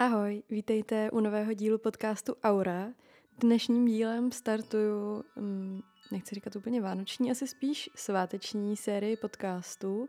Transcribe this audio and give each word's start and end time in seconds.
Ahoj, 0.00 0.42
vítejte 0.50 1.10
u 1.10 1.20
nového 1.20 1.52
dílu 1.52 1.78
podcastu 1.78 2.34
Aura. 2.42 2.92
Dnešním 3.40 3.84
dílem 3.84 4.32
startuju, 4.32 5.24
hm, 5.36 5.80
nechci 6.12 6.34
říkat 6.34 6.56
úplně 6.56 6.80
vánoční, 6.80 7.30
asi 7.30 7.46
spíš 7.46 7.90
sváteční 7.94 8.76
sérii 8.76 9.16
podcastů, 9.16 10.08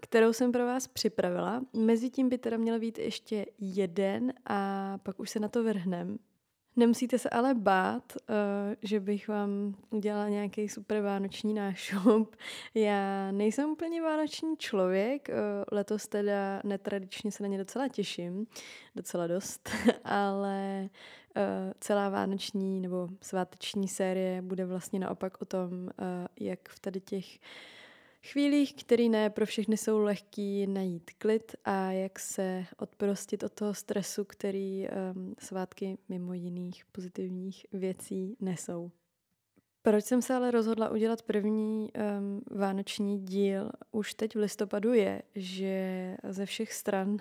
kterou 0.00 0.32
jsem 0.32 0.52
pro 0.52 0.66
vás 0.66 0.88
připravila. 0.88 1.62
Mezitím 1.72 2.28
by 2.28 2.38
teda 2.38 2.56
měl 2.56 2.80
být 2.80 2.98
ještě 2.98 3.46
jeden 3.58 4.32
a 4.46 4.98
pak 4.98 5.20
už 5.20 5.30
se 5.30 5.40
na 5.40 5.48
to 5.48 5.64
vrhnem. 5.64 6.18
Nemusíte 6.76 7.18
se 7.18 7.30
ale 7.30 7.54
bát, 7.54 8.12
uh, 8.16 8.36
že 8.82 9.00
bych 9.00 9.28
vám 9.28 9.74
udělala 9.90 10.28
nějaký 10.28 10.68
super 10.68 11.02
vánoční 11.02 11.54
nášup. 11.54 12.36
Já 12.74 13.30
nejsem 13.30 13.70
úplně 13.70 14.02
vánoční 14.02 14.56
člověk, 14.56 15.28
uh, 15.28 15.34
letos 15.72 16.08
teda 16.08 16.60
netradičně 16.64 17.32
se 17.32 17.42
na 17.42 17.48
ně 17.48 17.58
docela 17.58 17.88
těším, 17.88 18.46
docela 18.96 19.26
dost, 19.26 19.70
ale 20.04 20.88
uh, 21.36 21.72
celá 21.80 22.08
vánoční 22.08 22.80
nebo 22.80 23.08
sváteční 23.20 23.88
série 23.88 24.42
bude 24.42 24.66
vlastně 24.66 24.98
naopak 24.98 25.42
o 25.42 25.44
tom, 25.44 25.70
jak 26.40 26.68
v 26.68 26.80
tady 26.80 27.00
těch 27.00 27.38
chvílích, 28.24 28.74
které 28.74 29.08
ne 29.08 29.30
pro 29.30 29.46
všechny 29.46 29.76
jsou 29.76 29.98
lehký 29.98 30.66
najít 30.66 31.10
klid 31.18 31.56
a 31.64 31.90
jak 31.90 32.18
se 32.18 32.64
odprostit 32.76 33.42
od 33.42 33.52
toho 33.52 33.74
stresu, 33.74 34.24
který 34.24 34.86
um, 34.88 35.34
svátky 35.38 35.98
mimo 36.08 36.34
jiných 36.34 36.84
pozitivních 36.92 37.66
věcí 37.72 38.36
nesou. 38.40 38.90
Proč 39.82 40.04
jsem 40.04 40.22
se 40.22 40.34
ale 40.34 40.50
rozhodla 40.50 40.90
udělat 40.90 41.22
první 41.22 41.90
um, 41.92 42.42
vánoční 42.58 43.18
díl 43.18 43.70
už 43.92 44.14
teď 44.14 44.34
v 44.34 44.38
listopadu 44.38 44.92
je, 44.92 45.22
že 45.34 46.16
ze 46.28 46.46
všech 46.46 46.72
stran 46.72 47.16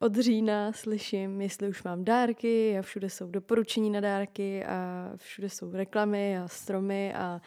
od 0.00 0.16
října 0.16 0.72
slyším, 0.72 1.40
jestli 1.40 1.68
už 1.68 1.82
mám 1.82 2.04
dárky 2.04 2.78
a 2.78 2.82
všude 2.82 3.10
jsou 3.10 3.30
doporučení 3.30 3.90
na 3.90 4.00
dárky 4.00 4.64
a 4.64 5.10
všude 5.16 5.48
jsou 5.48 5.72
reklamy 5.72 6.38
a 6.38 6.48
stromy 6.48 7.14
a 7.14 7.40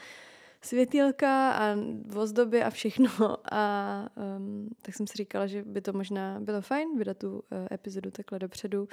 světýlka 0.62 1.52
a 1.52 1.76
ozdoby 2.16 2.64
a 2.64 2.70
všechno. 2.70 3.10
A 3.52 4.08
um, 4.38 4.70
tak 4.82 4.96
jsem 4.96 5.08
si 5.08 5.14
říkala, 5.18 5.48
že 5.48 5.64
by 5.64 5.82
to 5.82 5.94
možná 5.94 6.40
bylo 6.40 6.62
fajn 6.62 6.98
vydat 6.98 7.18
tu 7.18 7.32
uh, 7.32 7.42
epizodu 7.72 8.12
takhle 8.12 8.40
dopředu, 8.40 8.88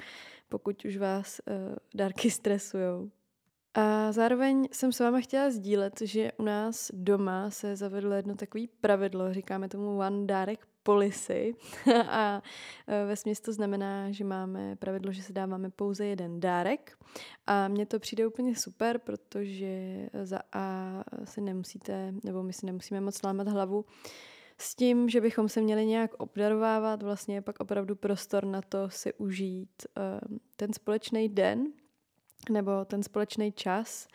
pokud 0.49 0.85
už 0.85 0.97
vás 0.97 1.41
uh, 1.47 1.75
dárky 1.95 2.31
stresujou. 2.31 3.11
A 3.73 4.11
zároveň 4.11 4.67
jsem 4.71 4.91
s 4.91 4.99
váma 4.99 5.19
chtěla 5.19 5.51
sdílet, 5.51 6.01
že 6.01 6.31
u 6.37 6.43
nás 6.43 6.91
doma 6.93 7.49
se 7.49 7.75
zavedlo 7.75 8.13
jedno 8.13 8.35
takové 8.35 8.63
pravidlo, 8.81 9.33
říkáme 9.33 9.69
tomu 9.69 9.97
one 9.97 10.25
dárek 10.25 10.68
policy 10.83 11.55
a 12.07 12.41
e, 12.87 13.05
ve 13.05 13.15
směs 13.15 13.39
to 13.39 13.53
znamená, 13.53 14.11
že 14.11 14.23
máme 14.23 14.75
pravidlo, 14.75 15.11
že 15.11 15.23
se 15.23 15.33
dáváme 15.33 15.69
pouze 15.69 16.05
jeden 16.05 16.39
dárek. 16.39 16.97
A 17.47 17.67
mně 17.67 17.85
to 17.85 17.99
přijde 17.99 18.27
úplně 18.27 18.55
super, 18.55 18.97
protože 18.97 20.05
za 20.23 20.39
A 20.53 21.03
si 21.23 21.41
nemusíte, 21.41 22.13
nebo 22.23 22.43
my 22.43 22.53
si 22.53 22.65
nemusíme 22.65 23.01
moc 23.01 23.23
lámat 23.23 23.47
hlavu 23.47 23.85
s 24.57 24.75
tím, 24.75 25.09
že 25.09 25.21
bychom 25.21 25.49
se 25.49 25.61
měli 25.61 25.85
nějak 25.85 26.13
obdarovávat, 26.13 27.03
vlastně 27.03 27.35
je 27.35 27.41
pak 27.41 27.59
opravdu 27.59 27.95
prostor 27.95 28.45
na 28.45 28.61
to 28.61 28.89
si 28.89 29.13
užít 29.13 29.69
e, 29.85 30.19
ten 30.55 30.73
společný 30.73 31.29
den 31.29 31.67
nebo 32.49 32.85
ten 32.85 33.03
společný 33.03 33.51
čas, 33.51 34.07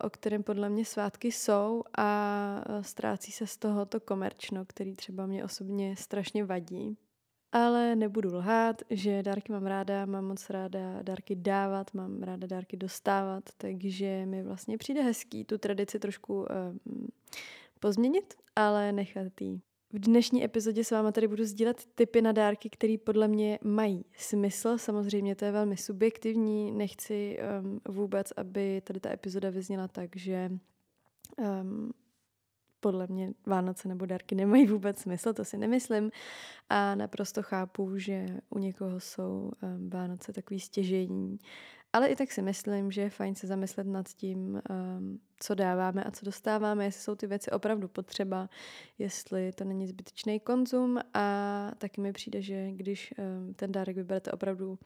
o 0.00 0.10
kterém 0.10 0.42
podle 0.42 0.68
mě 0.68 0.84
svátky 0.84 1.32
jsou 1.32 1.82
a 1.98 2.64
eh, 2.68 2.84
ztrácí 2.84 3.32
se 3.32 3.46
z 3.46 3.56
toho 3.56 3.86
to 3.86 4.00
komerčno, 4.00 4.64
který 4.64 4.94
třeba 4.96 5.26
mě 5.26 5.44
osobně 5.44 5.96
strašně 5.96 6.44
vadí. 6.44 6.96
Ale 7.52 7.96
nebudu 7.96 8.36
lhát, 8.36 8.82
že 8.90 9.22
dárky 9.22 9.52
mám 9.52 9.66
ráda, 9.66 10.06
mám 10.06 10.24
moc 10.24 10.50
ráda 10.50 11.02
dárky 11.02 11.36
dávat, 11.36 11.94
mám 11.94 12.22
ráda 12.22 12.46
dárky 12.46 12.76
dostávat, 12.76 13.44
takže 13.56 14.26
mi 14.26 14.42
vlastně 14.42 14.78
přijde 14.78 15.02
hezký 15.02 15.44
tu 15.44 15.58
tradici 15.58 15.98
trošku 15.98 16.34
uh, 16.34 16.46
pozměnit, 17.80 18.34
ale 18.56 18.92
nechat 18.92 19.40
jí 19.40 19.62
v 19.92 19.98
dnešní 19.98 20.44
epizodě 20.44 20.84
s 20.84 20.90
váma 20.90 21.12
tady 21.12 21.28
budu 21.28 21.44
sdílet 21.44 21.86
typy 21.94 22.22
na 22.22 22.32
dárky, 22.32 22.70
které 22.70 22.96
podle 23.04 23.28
mě 23.28 23.58
mají 23.62 24.04
smysl. 24.16 24.78
Samozřejmě 24.78 25.34
to 25.34 25.44
je 25.44 25.52
velmi 25.52 25.76
subjektivní, 25.76 26.72
nechci 26.72 27.38
um, 27.62 27.80
vůbec, 27.88 28.32
aby 28.36 28.82
tady 28.84 29.00
ta 29.00 29.12
epizoda 29.12 29.50
vyzněla 29.50 29.88
tak, 29.88 30.16
že 30.16 30.52
um, 31.36 31.92
podle 32.80 33.06
mě 33.06 33.32
Vánoce 33.46 33.88
nebo 33.88 34.06
dárky 34.06 34.34
nemají 34.34 34.66
vůbec 34.66 34.98
smysl, 34.98 35.32
to 35.32 35.44
si 35.44 35.58
nemyslím. 35.58 36.10
A 36.68 36.94
naprosto 36.94 37.42
chápu, 37.42 37.98
že 37.98 38.26
u 38.50 38.58
někoho 38.58 39.00
jsou 39.00 39.50
um, 39.62 39.90
Vánoce 39.90 40.32
takový 40.32 40.60
stěžení 40.60 41.38
ale 41.92 42.08
i 42.08 42.16
tak 42.16 42.32
si 42.32 42.42
myslím, 42.42 42.90
že 42.90 43.00
je 43.00 43.10
fajn 43.10 43.34
se 43.34 43.46
zamyslet 43.46 43.86
nad 43.86 44.08
tím, 44.08 44.62
um, 44.70 45.20
co 45.40 45.54
dáváme 45.54 46.04
a 46.04 46.10
co 46.10 46.24
dostáváme, 46.24 46.84
jestli 46.84 47.02
jsou 47.02 47.14
ty 47.14 47.26
věci 47.26 47.50
opravdu 47.50 47.88
potřeba, 47.88 48.48
jestli 48.98 49.52
to 49.52 49.64
není 49.64 49.86
zbytečný 49.86 50.40
konzum 50.40 50.98
a 51.14 51.70
taky 51.78 52.00
mi 52.00 52.12
přijde, 52.12 52.42
že 52.42 52.70
když 52.72 53.14
um, 53.18 53.54
ten 53.54 53.72
dárek 53.72 53.96
vyberete 53.96 54.32
opravdu 54.32 54.78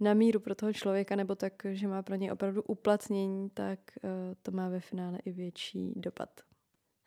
na 0.00 0.14
míru 0.14 0.40
pro 0.40 0.54
toho 0.54 0.72
člověka 0.72 1.16
nebo 1.16 1.34
tak, 1.34 1.52
že 1.72 1.88
má 1.88 2.02
pro 2.02 2.14
něj 2.14 2.32
opravdu 2.32 2.62
uplatnění, 2.62 3.50
tak 3.50 3.78
uh, 4.02 4.10
to 4.42 4.50
má 4.50 4.68
ve 4.68 4.80
finále 4.80 5.18
i 5.24 5.32
větší 5.32 5.92
dopad. 5.96 6.53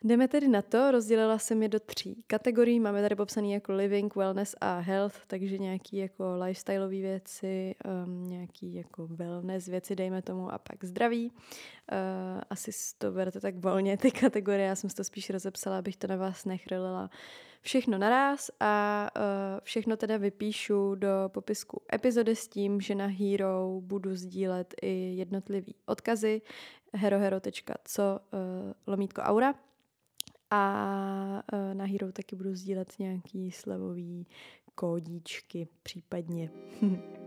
Jdeme 0.04 0.28
tedy 0.28 0.48
na 0.48 0.62
to, 0.62 0.90
rozdělila 0.90 1.38
jsem 1.38 1.62
je 1.62 1.68
do 1.68 1.80
tří 1.80 2.24
kategorií. 2.26 2.80
Máme 2.80 3.02
tady 3.02 3.16
popsaný 3.16 3.52
jako 3.52 3.72
living, 3.72 4.16
wellness 4.16 4.54
a 4.60 4.78
health, 4.78 5.20
takže 5.26 5.58
nějaký 5.58 5.96
jako 5.96 6.36
lifestyleové 6.44 6.96
věci, 6.96 7.74
um, 8.06 8.24
nějaký 8.24 8.74
jako 8.74 9.06
wellness 9.06 9.66
věci, 9.66 9.96
dejme 9.96 10.22
tomu, 10.22 10.52
a 10.52 10.58
pak 10.58 10.84
zdraví. 10.84 11.32
Uh, 11.32 12.40
asi 12.50 12.70
to 12.98 13.12
berete 13.12 13.40
tak 13.40 13.56
volně, 13.56 13.96
ty 13.96 14.10
kategorie, 14.10 14.66
já 14.66 14.76
jsem 14.76 14.90
si 14.90 14.96
to 14.96 15.04
spíš 15.04 15.30
rozepsala, 15.30 15.78
abych 15.78 15.96
to 15.96 16.06
na 16.06 16.16
vás 16.16 16.44
nechrlila 16.44 17.10
všechno 17.60 17.98
naraz 17.98 18.50
a 18.60 19.06
uh, 19.16 19.22
všechno 19.62 19.96
teda 19.96 20.16
vypíšu 20.16 20.94
do 20.94 21.08
popisku 21.28 21.82
epizody 21.94 22.36
s 22.36 22.48
tím, 22.48 22.80
že 22.80 22.94
na 22.94 23.06
Hero 23.06 23.80
budu 23.80 24.16
sdílet 24.16 24.74
i 24.82 25.14
jednotlivý 25.16 25.74
odkazy 25.86 26.42
herohero.co 26.92 28.20
uh, 28.32 28.38
lomítko 28.86 29.20
aura 29.20 29.54
a 30.50 31.42
e, 31.52 31.74
na 31.74 31.84
Hero 31.84 32.12
taky 32.12 32.36
budu 32.36 32.54
sdílet 32.54 32.98
nějaký 32.98 33.50
slevový 33.50 34.26
kódíčky 34.74 35.68
případně. 35.82 36.50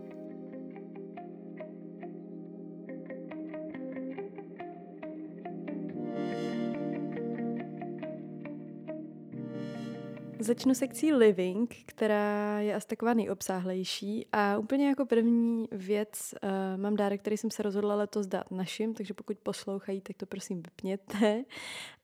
Začnu 10.42 10.74
sekcí 10.74 11.12
living, 11.12 11.76
která 11.86 12.60
je 12.60 12.74
asi 12.74 12.86
taková 12.86 13.14
nejobsáhlejší 13.14 14.26
a 14.32 14.58
úplně 14.58 14.88
jako 14.88 15.06
první 15.06 15.68
věc 15.72 16.34
uh, 16.42 16.80
mám 16.80 16.96
dárek, 16.96 17.20
který 17.20 17.36
jsem 17.36 17.50
se 17.50 17.62
rozhodla 17.62 17.94
letos 17.94 18.26
dát 18.26 18.50
našim, 18.50 18.94
takže 18.94 19.14
pokud 19.14 19.38
poslouchají, 19.38 20.00
tak 20.00 20.16
to 20.16 20.26
prosím 20.26 20.62
vypněte. 20.62 21.44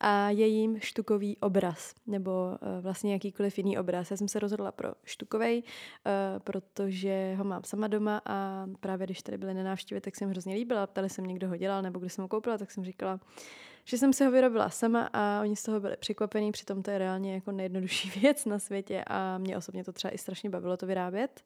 A 0.00 0.30
je 0.30 0.46
jim 0.46 0.80
štukový 0.80 1.36
obraz, 1.36 1.94
nebo 2.06 2.30
uh, 2.30 2.82
vlastně 2.82 3.12
jakýkoliv 3.12 3.58
jiný 3.58 3.78
obraz. 3.78 4.10
Já 4.10 4.16
jsem 4.16 4.28
se 4.28 4.38
rozhodla 4.38 4.72
pro 4.72 4.92
štukovej, 5.04 5.62
uh, 5.62 6.38
protože 6.38 7.34
ho 7.38 7.44
mám 7.44 7.64
sama 7.64 7.86
doma 7.86 8.22
a 8.26 8.66
právě 8.80 9.06
když 9.06 9.22
tady 9.22 9.38
byly 9.38 9.54
na 9.54 9.62
návštěvě, 9.62 10.00
tak 10.00 10.16
jsem 10.16 10.30
hrozně 10.30 10.54
líbila. 10.54 10.86
Ptali 10.86 11.10
se 11.10 11.22
mě, 11.22 11.34
kdo 11.34 11.48
ho 11.48 11.56
dělal, 11.56 11.82
nebo 11.82 11.98
kdo 11.98 12.08
jsem 12.08 12.22
ho 12.22 12.28
koupila, 12.28 12.58
tak 12.58 12.70
jsem 12.70 12.84
říkala, 12.84 13.20
že 13.88 13.98
jsem 13.98 14.12
si 14.12 14.24
ho 14.24 14.30
vyrobila 14.30 14.70
sama 14.70 15.10
a 15.12 15.40
oni 15.40 15.56
z 15.56 15.62
toho 15.62 15.80
byli 15.80 15.96
překvapení, 15.96 16.52
přitom 16.52 16.82
to 16.82 16.90
je 16.90 16.98
reálně 16.98 17.34
jako 17.34 17.52
nejjednodušší 17.52 18.10
věc 18.20 18.44
na 18.44 18.58
světě 18.58 19.04
a 19.06 19.38
mě 19.38 19.56
osobně 19.56 19.84
to 19.84 19.92
třeba 19.92 20.14
i 20.14 20.18
strašně 20.18 20.50
bavilo 20.50 20.76
to 20.76 20.86
vyrábět. 20.86 21.42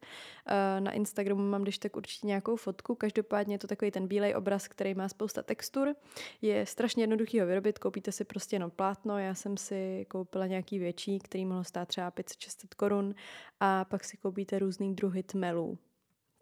Eh, 0.47 0.81
na 0.81 0.91
Instagramu 0.91 1.43
mám 1.43 1.61
když 1.61 1.77
tak 1.77 1.95
určitě 1.95 2.27
nějakou 2.27 2.55
fotku, 2.55 2.95
každopádně 2.95 3.55
je 3.55 3.59
to 3.59 3.67
takový 3.67 3.91
ten 3.91 4.07
bílej 4.07 4.35
obraz, 4.35 4.67
který 4.67 4.93
má 4.93 5.09
spousta 5.09 5.43
textur. 5.43 5.95
Je 6.41 6.65
strašně 6.65 7.03
jednoduchý 7.03 7.39
ho 7.39 7.45
vyrobit, 7.45 7.79
koupíte 7.79 8.11
si 8.11 8.23
prostě 8.23 8.55
jenom 8.55 8.71
plátno, 8.71 9.19
já 9.19 9.35
jsem 9.35 9.57
si 9.57 10.05
koupila 10.09 10.47
nějaký 10.47 10.79
větší, 10.79 11.19
který 11.19 11.45
mohlo 11.45 11.63
stát 11.63 11.87
třeba 11.87 12.11
500-600 12.11 12.67
korun 12.75 13.15
a 13.59 13.85
pak 13.85 14.03
si 14.03 14.17
koupíte 14.17 14.59
různý 14.59 14.95
druhy 14.95 15.23
tmelů 15.23 15.77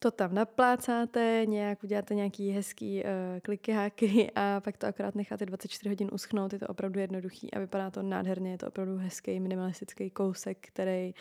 to 0.04 0.12
tam 0.12 0.34
naplácáte, 0.34 1.44
nějak 1.46 1.84
uděláte 1.84 2.16
nějaký 2.16 2.52
hezký 2.52 3.04
uh, 3.04 3.10
kliky, 3.42 3.72
háky 3.72 4.32
a 4.36 4.62
pak 4.64 4.78
to 4.78 4.88
akorát 4.88 5.16
necháte 5.16 5.46
24 5.46 5.90
hodin 5.90 6.10
uschnout. 6.14 6.54
Je 6.54 6.60
to 6.60 6.68
opravdu 6.68 7.00
jednoduchý 7.00 7.54
a 7.54 7.60
vypadá 7.60 7.92
to 7.92 8.02
nádherně. 8.04 8.52
Je 8.52 8.58
to 8.58 8.68
opravdu 8.68 8.98
hezký 8.98 9.40
minimalistický 9.40 10.10
kousek, 10.10 10.58
který 10.68 11.14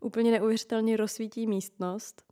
úplně 0.00 0.30
neuvěřitelně 0.30 0.96
rozsvítí 0.96 1.46
místnost. 1.46 2.22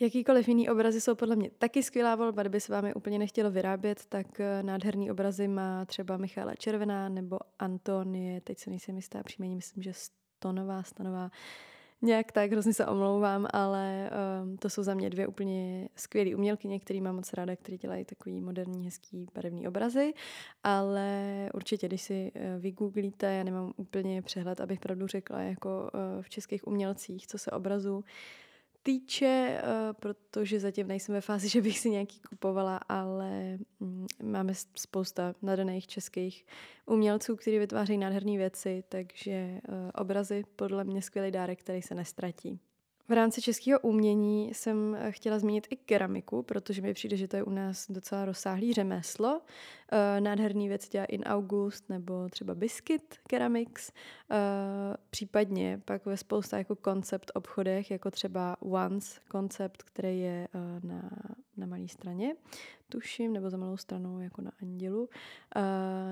Jakýkoliv 0.00 0.48
jiný 0.48 0.68
obrazy 0.68 1.00
jsou 1.00 1.14
podle 1.14 1.36
mě 1.36 1.50
taky 1.58 1.82
skvělá 1.82 2.14
volba, 2.14 2.42
kdyby 2.42 2.60
se 2.60 2.72
vám 2.72 2.86
je 2.86 2.94
úplně 2.94 3.18
nechtělo 3.18 3.50
vyrábět, 3.50 4.06
tak 4.08 4.40
eh, 4.40 4.62
nádherný 4.62 5.10
obrazy 5.10 5.48
má 5.48 5.84
třeba 5.84 6.16
Michála 6.16 6.54
Červená 6.54 7.08
nebo 7.08 7.38
Antonie, 7.58 8.40
teď 8.40 8.58
se 8.58 8.70
nejsem 8.70 8.96
jistá 8.96 9.22
příjmení, 9.22 9.56
myslím, 9.56 9.82
že 9.82 9.92
Stonová, 9.94 10.82
Stanová, 10.82 11.30
Nějak 12.02 12.32
tak, 12.32 12.52
hrozně 12.52 12.74
se 12.74 12.86
omlouvám, 12.86 13.46
ale 13.52 14.10
um, 14.42 14.56
to 14.56 14.70
jsou 14.70 14.82
za 14.82 14.94
mě 14.94 15.10
dvě 15.10 15.26
úplně 15.26 15.88
skvělé 15.96 16.34
umělkyně, 16.34 16.80
které 16.80 17.00
mám 17.00 17.16
moc 17.16 17.32
ráda, 17.32 17.56
které 17.56 17.78
dělají 17.78 18.04
takový 18.04 18.40
moderní, 18.40 18.84
hezký, 18.84 19.26
barevný 19.34 19.68
obrazy, 19.68 20.14
ale 20.64 21.50
určitě, 21.54 21.86
když 21.86 22.02
si 22.02 22.32
uh, 22.34 22.62
vygooglíte, 22.62 23.34
já 23.34 23.44
nemám 23.44 23.72
úplně 23.76 24.22
přehled, 24.22 24.60
abych 24.60 24.80
pravdu 24.80 25.06
řekla, 25.06 25.40
jako 25.40 25.90
uh, 25.94 26.22
v 26.22 26.28
českých 26.28 26.66
umělcích, 26.66 27.26
co 27.26 27.38
se 27.38 27.50
obrazu 27.50 28.04
týče, 28.84 29.62
uh, 29.62 29.92
protože 29.92 30.60
zatím 30.60 30.88
nejsem 30.88 31.14
ve 31.14 31.20
fázi, 31.20 31.48
že 31.54 31.62
bych 31.62 31.78
si 31.78 31.90
nějaký 31.90 32.20
kupovala, 32.20 32.76
ale 32.76 33.58
um, 33.78 34.06
máme 34.22 34.52
spousta 34.74 35.34
nadaných 35.42 35.86
českých 35.86 36.46
umělců, 36.86 37.36
kteří 37.36 37.58
vytvářejí 37.58 37.98
nádherné 37.98 38.36
věci, 38.36 38.84
takže 38.88 39.60
uh, 39.68 39.90
obrazy 39.94 40.44
podle 40.56 40.84
mě 40.84 41.02
skvělý 41.02 41.30
dárek, 41.30 41.60
který 41.60 41.82
se 41.82 41.94
nestratí. 41.94 42.60
V 43.08 43.12
rámci 43.12 43.42
českého 43.42 43.80
umění 43.80 44.54
jsem 44.54 44.94
eh, 44.94 45.12
chtěla 45.12 45.38
zmínit 45.38 45.66
i 45.70 45.76
keramiku, 45.76 46.42
protože 46.42 46.82
mi 46.82 46.94
přijde, 46.94 47.16
že 47.16 47.28
to 47.28 47.36
je 47.36 47.42
u 47.42 47.50
nás 47.50 47.90
docela 47.90 48.24
rozsáhlý 48.24 48.72
řemeslo. 48.72 49.40
Eh, 49.92 50.20
nádherný 50.20 50.68
věc 50.68 50.88
dělá 50.88 51.04
In 51.04 51.22
August 51.22 51.88
nebo 51.88 52.28
třeba 52.28 52.54
Biscuit 52.54 53.14
Keramics. 53.26 53.92
Eh, 54.30 54.36
případně 55.10 55.82
pak 55.84 56.06
ve 56.06 56.16
spousta 56.16 56.58
jako 56.58 56.76
koncept 56.76 57.30
obchodech, 57.34 57.90
jako 57.90 58.10
třeba 58.10 58.56
Once 58.60 59.20
koncept, 59.28 59.82
který 59.82 60.20
je 60.20 60.48
na, 60.82 61.10
na 61.56 61.66
malé 61.66 61.88
straně, 61.88 62.36
tuším, 62.88 63.32
nebo 63.32 63.50
za 63.50 63.56
malou 63.56 63.76
stranou 63.76 64.18
jako 64.18 64.42
na 64.42 64.52
Andělu, 64.62 65.08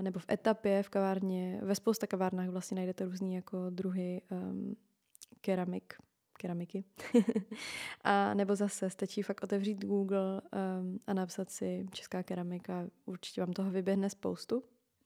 nebo 0.01 0.21
v 0.21 0.27
etapě, 0.31 0.83
v 0.83 0.89
kavárně, 0.89 1.61
ve 1.63 1.75
spousta 1.75 2.07
kavárnách 2.07 2.49
vlastně 2.49 2.75
najdete 2.75 3.05
různý 3.05 3.35
jako 3.35 3.71
druhy 3.71 4.23
um, 4.31 4.77
keramik, 5.41 5.95
keramiky. 6.43 6.85
a 8.05 8.35
nebo 8.35 8.57
zase 8.57 8.91
stačí 8.91 9.23
fakt 9.23 9.43
otevřít 9.43 9.85
Google 9.85 10.41
um, 10.81 10.99
a 11.07 11.15
napsat 11.15 11.51
si 11.51 11.87
česká 11.93 12.23
keramika. 12.23 12.87
Určitě 13.05 13.41
vám 13.41 13.53
toho 13.53 13.71
vyběhne 13.71 14.11
spoustu. 14.11 14.63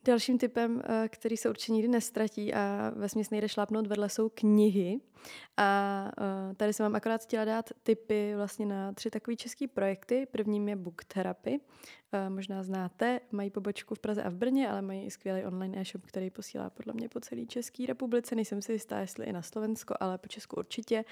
Dalším 0.06 0.38
typem, 0.38 0.82
eh, 0.85 1.08
který 1.08 1.37
se 1.37 1.50
určitě 1.50 1.73
nikdy 1.73 1.88
nestratí 1.88 2.55
a 2.55 2.93
ve 2.97 3.08
směs 3.08 3.31
nejde 3.31 3.49
šlápnout 3.49 3.87
vedle, 3.87 4.08
jsou 4.08 4.29
knihy. 4.29 5.00
A 5.56 6.11
eh, 6.50 6.55
tady 6.55 6.73
jsem 6.73 6.85
vám 6.85 6.97
akorát 6.97 7.23
chtěla 7.23 7.44
dát 7.44 7.70
tipy 7.82 8.32
vlastně 8.37 8.67
na 8.67 8.93
tři 8.93 9.11
takové 9.11 9.37
české 9.37 9.69
projekty. 9.69 10.26
Prvním 10.31 10.69
je 10.69 10.76
Book 10.76 11.05
Therapy. 11.05 11.61
Eh, 12.12 12.31
možná 12.31 12.62
znáte, 12.62 13.20
mají 13.32 13.50
pobočku 13.50 13.94
v 13.94 13.99
Praze 13.99 14.23
a 14.23 14.31
v 14.31 14.35
Brně, 14.35 14.70
ale 14.70 14.82
mají 14.82 15.05
i 15.06 15.11
skvělý 15.11 15.44
online 15.44 15.81
e-shop, 15.81 16.06
který 16.06 16.31
posílá 16.31 16.70
podle 16.70 16.93
mě 16.93 17.09
po 17.09 17.20
celé 17.20 17.47
České 17.47 17.87
republice. 17.87 18.35
Nejsem 18.35 18.62
si 18.62 18.73
jistá, 18.73 18.99
jestli 18.99 19.26
i 19.26 19.32
na 19.32 19.43
Slovensko, 19.43 19.94
ale 20.00 20.19
po 20.19 20.29
Česku 20.29 20.56
určitě. 20.56 21.05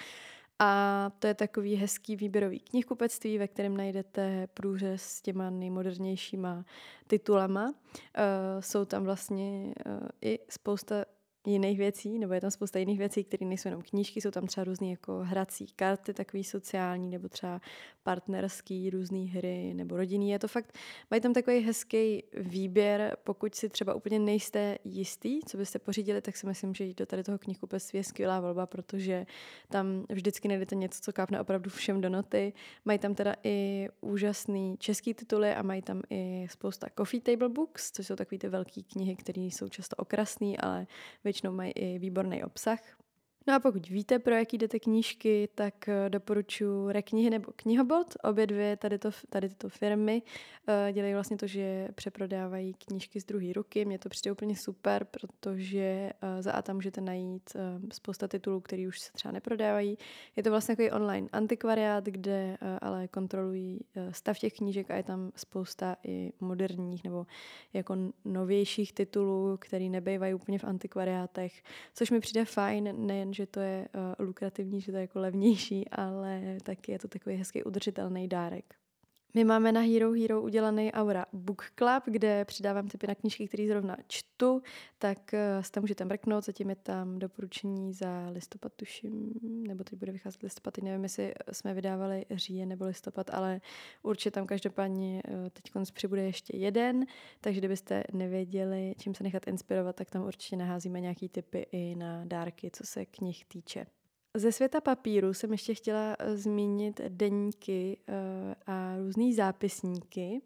A 0.59 1.11
to 1.19 1.27
je 1.27 1.35
takový 1.35 1.75
hezký 1.75 2.17
výběrový 2.17 2.61
knihkupectví, 2.61 3.39
ve 3.39 3.49
kterém 3.49 3.77
najdete 3.77 4.49
průřez 4.55 5.03
s 5.03 5.23
těma 5.23 5.51
nejmodernějšíma 5.51 6.65
titulama. 7.07 7.65
Uh, 7.69 7.75
jsou 8.61 8.85
tam 8.85 9.05
vlastně 9.05 9.75
uh, 9.87 10.09
i 10.23 10.39
spousta 10.49 11.05
jiných 11.47 11.79
věcí, 11.79 12.19
nebo 12.19 12.35
je 12.35 12.41
tam 12.41 12.51
spousta 12.51 12.79
jiných 12.79 12.99
věcí, 12.99 13.25
které 13.25 13.47
nejsou 13.47 13.69
jenom 13.69 13.83
knížky, 13.83 14.21
jsou 14.21 14.31
tam 14.31 14.47
třeba 14.47 14.65
různé 14.65 14.91
jako 14.91 15.19
hrací 15.19 15.67
karty, 15.77 16.15
takový 16.15 16.45
sociální, 16.45 17.11
nebo 17.11 17.29
třeba 17.29 17.61
partnerský, 18.03 18.91
různé 18.91 19.19
hry, 19.19 19.75
nebo 19.75 19.97
rodinný. 19.97 20.31
Je 20.31 20.39
to 20.39 20.49
fakt, 20.49 20.79
mají 21.11 21.21
tam 21.21 21.33
takový 21.33 21.59
hezký 21.59 22.23
výběr, 22.37 23.17
pokud 23.25 23.55
si 23.55 23.69
třeba 23.69 23.95
úplně 23.95 24.19
nejste 24.19 24.79
jistý, 24.85 25.41
co 25.47 25.57
byste 25.57 25.79
pořídili, 25.79 26.23
tak 26.23 26.37
si 26.37 26.47
myslím, 26.47 26.75
že 26.75 26.85
jít 26.85 26.99
do 26.99 27.07
tady 27.07 27.25
toho 27.25 27.39
knihkupectví 27.39 27.97
je 27.97 28.05
skvělá 28.05 28.41
volba, 28.41 28.67
protože 28.67 29.27
tam 29.69 30.07
vždycky 30.11 30.49
najdete 30.49 30.75
něco, 30.75 31.01
co 31.01 31.13
kápne 31.13 31.41
opravdu 31.41 31.71
všem 31.71 32.01
do 32.01 32.09
noty. 32.09 32.53
Mají 32.85 32.99
tam 32.99 33.15
teda 33.15 33.35
i 33.45 33.89
úžasný 34.01 34.77
český 34.79 35.15
tituly 35.15 35.55
a 35.55 35.63
mají 35.63 35.83
tam 35.83 36.03
i 36.11 36.47
spousta 36.51 36.87
coffee 36.99 37.21
table 37.21 37.49
books, 37.49 37.93
což 37.93 38.07
jsou 38.07 38.17
takové 38.17 38.39
ty 38.39 38.49
velké 38.49 38.83
knihy, 38.83 39.17
které 39.17 39.43
jsou 39.43 39.69
často 39.69 39.97
okrasné, 39.97 40.57
ale 40.57 40.87
většinou 41.35 41.53
mají 41.53 41.73
i 41.73 41.99
výborný 41.99 42.45
obsah. 42.45 42.79
No 43.47 43.55
a 43.55 43.61
pokud 43.61 43.89
víte, 43.89 44.19
pro 44.19 44.35
jaký 44.35 44.59
jdete 44.59 44.79
knížky, 44.79 45.49
tak 45.55 45.89
eh, 45.89 46.11
doporučuji 46.11 46.93
Reknihy 46.93 47.31
nebo 47.31 47.53
Knihobot. 47.57 48.15
Obě 48.23 48.47
dvě 48.47 48.77
tady, 48.77 48.99
to, 48.99 49.11
tady 49.29 49.49
tyto 49.49 49.69
firmy 49.69 50.23
uh, 50.69 50.93
dělají 50.93 51.15
vlastně 51.15 51.37
to, 51.37 51.47
že 51.47 51.89
přeprodávají 51.95 52.75
knížky 52.75 53.21
z 53.21 53.25
druhé 53.25 53.53
ruky. 53.53 53.85
Mně 53.85 53.99
to 53.99 54.09
přijde 54.09 54.33
úplně 54.33 54.57
super, 54.57 55.05
protože 55.05 56.11
uh, 56.23 56.43
za 56.43 56.53
A 56.53 56.63
tam 56.63 56.77
můžete 56.77 57.01
najít 57.01 57.57
spousta 57.93 58.29
titulů, 58.29 58.61
které 58.61 58.89
už 58.89 59.01
se 59.01 59.13
třeba 59.13 59.33
neprodávají. 59.33 59.99
Je 60.37 60.43
to 60.43 60.51
vlastně 60.51 60.77
takový 60.77 60.91
online 60.91 61.29
antikvariát, 61.33 62.05
kde 62.05 62.59
ale 62.81 63.09
kontrolují 63.09 63.81
stav 64.11 64.39
těch 64.39 64.53
knížek 64.53 64.91
a 64.91 64.95
je 64.95 65.03
tam 65.03 65.33
spousta 65.37 65.97
i 66.05 66.33
moderních 66.41 67.05
nebo 67.05 67.27
jako 67.73 67.97
novějších 68.25 68.93
titulů, 68.93 69.57
které 69.61 69.85
nebývají 69.85 70.35
úplně 70.35 70.59
v 70.59 70.65
antikvariátech, 70.65 71.63
což 71.95 72.11
mi 72.11 72.21
přijde 72.21 72.45
fajn, 72.45 73.07
nejen 73.07 73.34
že 73.35 73.47
to 73.47 73.61
je 73.61 73.89
uh, 73.95 74.27
lukrativní, 74.27 74.81
že 74.81 74.93
to 74.93 74.99
je 74.99 75.01
jako 75.01 75.19
levnější, 75.19 75.89
ale 75.89 76.57
taky 76.63 76.93
je 76.93 76.99
to 76.99 77.09
takový 77.09 77.37
hezký 77.37 77.63
udržitelný 77.63 78.29
dárek. 78.29 78.75
My 79.37 79.45
máme 79.45 79.73
na 79.73 79.81
Hero 79.81 80.13
Hero 80.13 80.43
udělaný 80.43 80.93
Aura 80.93 81.27
Book 81.33 81.65
Club, 81.79 82.03
kde 82.07 82.45
přidávám 82.45 82.89
typy 82.89 83.07
na 83.07 83.15
knížky, 83.15 83.49
které 83.49 83.67
zrovna 83.69 83.97
čtu, 84.09 84.63
tak 84.99 85.19
uh, 85.33 85.63
se 85.63 85.73
tam 85.73 85.83
můžete 85.83 86.05
mrknout, 86.05 86.45
zatím 86.45 86.71
je 86.71 86.77
tam 86.77 87.19
doporučení 87.19 87.93
za 87.93 88.29
listopad, 88.33 88.73
tuším, 88.77 89.33
nebo 89.43 89.85
teď 89.85 89.99
bude 89.99 90.13
vycházet 90.13 90.43
listopad, 90.43 90.75
teď 90.75 90.85
nevím, 90.85 91.03
jestli 91.03 91.35
jsme 91.53 91.75
vydávali 91.75 92.25
říjen 92.31 92.69
nebo 92.69 92.85
listopad, 92.85 93.31
ale 93.31 93.61
určitě 94.03 94.31
tam 94.31 94.47
každopádně 94.47 95.23
uh, 95.29 95.49
teď 95.49 95.73
přibude 95.93 96.23
ještě 96.23 96.57
jeden, 96.57 97.05
takže 97.41 97.61
kdybyste 97.61 98.05
nevěděli, 98.13 98.95
čím 98.99 99.15
se 99.15 99.25
nechat 99.25 99.47
inspirovat, 99.47 99.97
tak 99.97 100.11
tam 100.11 100.25
určitě 100.25 100.57
naházíme 100.57 101.01
nějaký 101.01 101.29
typy 101.29 101.67
i 101.73 101.95
na 101.95 102.25
dárky, 102.25 102.71
co 102.71 102.87
se 102.87 103.07
knih 103.07 103.45
týče. 103.45 103.87
Ze 104.37 104.53
světa 104.53 104.81
papíru 104.81 105.35
jsem 105.35 105.53
ještě 105.53 105.75
chtěla 105.75 106.17
eh, 106.19 106.37
zmínit 106.37 107.01
deníky 107.09 107.99
eh, 108.09 108.55
a 108.67 108.97
různý 108.97 109.35
zápisníky. 109.35 110.41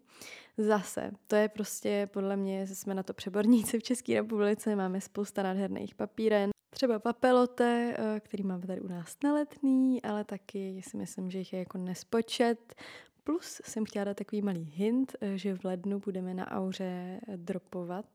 Zase, 0.57 1.11
to 1.27 1.35
je 1.35 1.49
prostě 1.49 2.09
podle 2.13 2.37
mě, 2.37 2.67
jsme 2.67 2.93
na 2.93 3.03
to 3.03 3.13
přeborníci 3.13 3.79
v 3.79 3.83
České 3.83 4.13
republice, 4.13 4.75
máme 4.75 5.01
spousta 5.01 5.43
nádherných 5.43 5.95
papíren. 5.95 6.49
Třeba 6.69 6.99
papelote, 6.99 7.95
eh, 7.97 8.19
který 8.19 8.43
máme 8.43 8.67
tady 8.67 8.81
u 8.81 8.87
nás 8.87 9.17
neletný, 9.23 10.01
ale 10.01 10.23
taky 10.23 10.81
si 10.87 10.97
myslím, 10.97 11.31
že 11.31 11.39
jich 11.39 11.53
je 11.53 11.59
jako 11.59 11.77
nespočet. 11.77 12.75
Plus 13.23 13.61
jsem 13.65 13.85
chtěla 13.85 14.05
dát 14.05 14.17
takový 14.17 14.41
malý 14.41 14.71
hint, 14.75 15.15
že 15.35 15.55
v 15.55 15.65
lednu 15.65 15.99
budeme 15.99 16.33
na 16.33 16.51
Auře 16.51 17.19
dropovat 17.35 18.05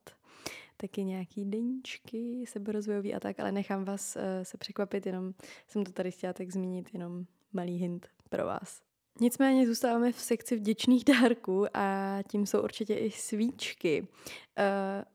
taky 0.76 1.04
nějaký 1.04 1.44
deníčky 1.44 2.44
seberozvojový 2.48 3.14
a 3.14 3.20
tak, 3.20 3.40
ale 3.40 3.52
nechám 3.52 3.84
vás 3.84 4.16
uh, 4.16 4.22
se 4.42 4.58
překvapit, 4.58 5.06
jenom 5.06 5.34
jsem 5.68 5.84
to 5.84 5.92
tady 5.92 6.10
chtěla 6.10 6.32
tak 6.32 6.50
zmínit, 6.50 6.90
jenom 6.92 7.24
malý 7.52 7.76
hint 7.76 8.08
pro 8.28 8.46
vás. 8.46 8.82
Nicméně 9.20 9.66
zůstáváme 9.66 10.12
v 10.12 10.20
sekci 10.20 10.56
vděčných 10.56 11.04
dárků 11.04 11.66
a 11.74 12.18
tím 12.28 12.46
jsou 12.46 12.62
určitě 12.62 12.94
i 12.94 13.10
svíčky. 13.10 14.02
Uh, 14.02 14.06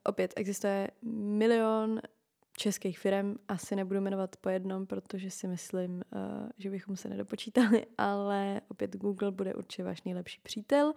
opět 0.04 0.34
existuje 0.36 0.88
milion 1.02 2.02
českých 2.60 3.00
firm. 3.00 3.36
Asi 3.48 3.76
nebudu 3.76 4.02
jmenovat 4.02 4.36
po 4.36 4.50
jednom, 4.50 4.86
protože 4.86 5.32
si 5.32 5.48
myslím, 5.48 5.92
uh, 5.92 6.50
že 6.58 6.70
bychom 6.70 6.96
se 6.96 7.10
nedopočítali, 7.10 7.86
ale 7.98 8.62
opět 8.68 8.96
Google 8.96 9.32
bude 9.32 9.54
určitě 9.54 9.84
váš 9.84 10.04
nejlepší 10.04 10.40
přítel. 10.44 10.94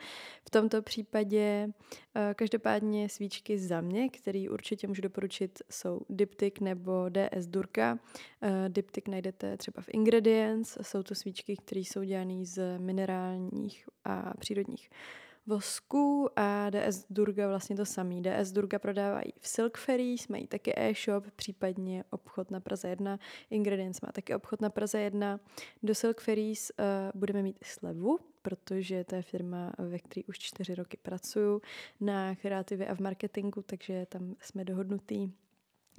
V 0.46 0.50
tomto 0.50 0.82
případě 0.82 1.66
uh, 1.68 2.22
každopádně 2.34 3.08
svíčky 3.08 3.58
za 3.58 3.80
mě, 3.80 4.08
který 4.08 4.48
určitě 4.48 4.86
můžu 4.86 5.02
doporučit, 5.02 5.62
jsou 5.70 6.00
Diptyk 6.10 6.60
nebo 6.60 7.08
DS 7.08 7.46
Durka. 7.46 7.92
Uh, 8.42 8.48
Diptyk 8.68 9.08
najdete 9.08 9.56
třeba 9.56 9.82
v 9.82 9.88
Ingredients. 9.88 10.78
Jsou 10.82 11.02
to 11.02 11.14
svíčky, 11.14 11.56
které 11.56 11.80
jsou 11.80 12.02
dělané 12.02 12.44
z 12.44 12.78
minerálních 12.78 13.88
a 14.04 14.34
přírodních 14.38 14.90
vosku 15.46 16.28
a 16.36 16.70
DS 16.70 17.06
Durga 17.10 17.48
vlastně 17.48 17.76
to 17.76 17.84
samý. 17.84 18.22
DS 18.22 18.52
Durga 18.52 18.78
prodávají 18.78 19.32
v 19.40 19.48
Silk 19.48 19.78
Ferries, 19.78 20.28
mají 20.28 20.46
taky 20.46 20.72
e-shop, 20.76 21.24
případně 21.36 22.04
obchod 22.10 22.50
na 22.50 22.60
Praze 22.60 22.88
1. 22.88 23.18
Ingredients 23.50 24.00
má 24.00 24.12
taky 24.12 24.34
obchod 24.34 24.60
na 24.60 24.70
Praze 24.70 25.00
1. 25.00 25.40
Do 25.82 25.94
Silk 25.94 26.20
Ferries 26.20 26.72
uh, 26.78 26.84
budeme 27.20 27.42
mít 27.42 27.56
i 27.60 27.64
slevu, 27.64 28.18
protože 28.42 29.04
to 29.04 29.14
je 29.14 29.22
firma, 29.22 29.72
ve 29.78 29.98
které 29.98 30.24
už 30.28 30.38
čtyři 30.38 30.74
roky 30.74 30.96
pracuju 31.02 31.62
na 32.00 32.34
kreativě 32.34 32.86
a 32.86 32.94
v 32.94 33.00
marketingu, 33.00 33.62
takže 33.62 34.06
tam 34.08 34.34
jsme 34.40 34.64
dohodnutí 34.64 35.32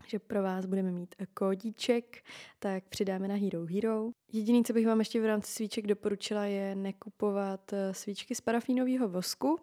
že 0.08 0.20
pro 0.20 0.44
vás 0.44 0.66
budeme 0.66 0.92
mít 0.92 1.16
kódíček, 1.34 2.24
tak 2.60 2.84
přidáme 2.84 3.28
na 3.28 3.36
Hero 3.36 3.66
Hero. 3.66 4.10
Jediný, 4.34 4.64
co 4.64 4.74
bych 4.74 4.88
vám 4.88 5.00
ještě 5.00 5.22
v 5.22 5.26
rámci 5.26 5.52
svíček 5.52 5.88
doporučila, 5.88 6.46
je 6.46 6.76
nekupovat 6.76 7.74
eh, 7.74 7.94
svíčky 7.94 8.36
z 8.36 8.42
parafínového 8.42 9.08
vosku, 9.08 9.60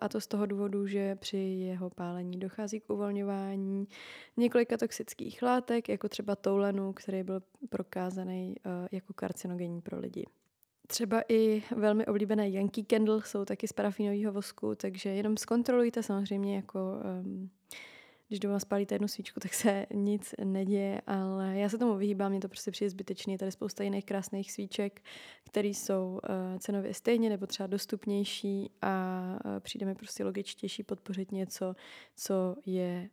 a 0.00 0.08
to 0.08 0.20
z 0.20 0.26
toho 0.26 0.46
důvodu, 0.46 0.86
že 0.86 1.16
při 1.16 1.38
jeho 1.38 1.90
pálení 1.90 2.38
dochází 2.38 2.80
k 2.80 2.90
uvolňování 2.90 3.88
několika 4.36 4.76
toxických 4.76 5.42
látek, 5.42 5.88
jako 5.88 6.08
třeba 6.08 6.36
toulenu, 6.36 6.92
který 6.92 7.22
byl 7.22 7.42
prokázaný 7.68 8.56
jako 8.92 9.12
karcinogenní 9.12 9.80
pro 9.80 9.98
lidi. 9.98 10.26
Třeba 10.86 11.22
i 11.28 11.62
velmi 11.76 12.06
oblíbené 12.06 12.50
Yankee 12.50 12.84
Candle 12.84 13.22
jsou 13.24 13.44
taky 13.44 13.68
z 13.68 13.72
parafinového 13.72 14.32
vosku, 14.32 14.74
takže 14.74 15.10
jenom 15.10 15.36
zkontrolujte 15.36 16.02
samozřejmě 16.02 16.56
jako 16.56 16.80
um, 17.22 17.50
když 18.28 18.40
doma 18.40 18.58
spálíte 18.58 18.94
jednu 18.94 19.08
svíčku, 19.08 19.40
tak 19.40 19.54
se 19.54 19.86
nic 19.94 20.34
neděje, 20.44 21.00
ale 21.06 21.58
já 21.58 21.68
se 21.68 21.78
tomu 21.78 21.96
vyhýbám, 21.96 22.30
mě 22.30 22.40
to 22.40 22.48
prostě 22.48 22.70
přijde 22.70 22.90
zbytečný. 22.90 23.32
Je 23.32 23.38
tady 23.38 23.52
spousta 23.52 23.84
jiných 23.84 24.04
krásných 24.04 24.52
svíček, 24.52 25.02
které 25.44 25.68
jsou 25.68 26.20
uh, 26.28 26.58
cenově 26.58 26.94
stejně 26.94 27.28
nebo 27.28 27.46
třeba 27.46 27.66
dostupnější 27.66 28.70
a 28.82 29.22
uh, 29.44 29.60
přijde 29.60 29.86
mi 29.86 29.94
prostě 29.94 30.24
logičtější 30.24 30.82
podpořit 30.82 31.32
něco, 31.32 31.76
co 32.16 32.56
je 32.66 33.10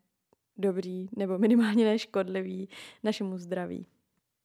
dobrý 0.58 1.08
nebo 1.16 1.38
minimálně 1.38 1.86
neškodlivý 1.86 2.70
našemu 3.04 3.38
zdraví. 3.38 3.86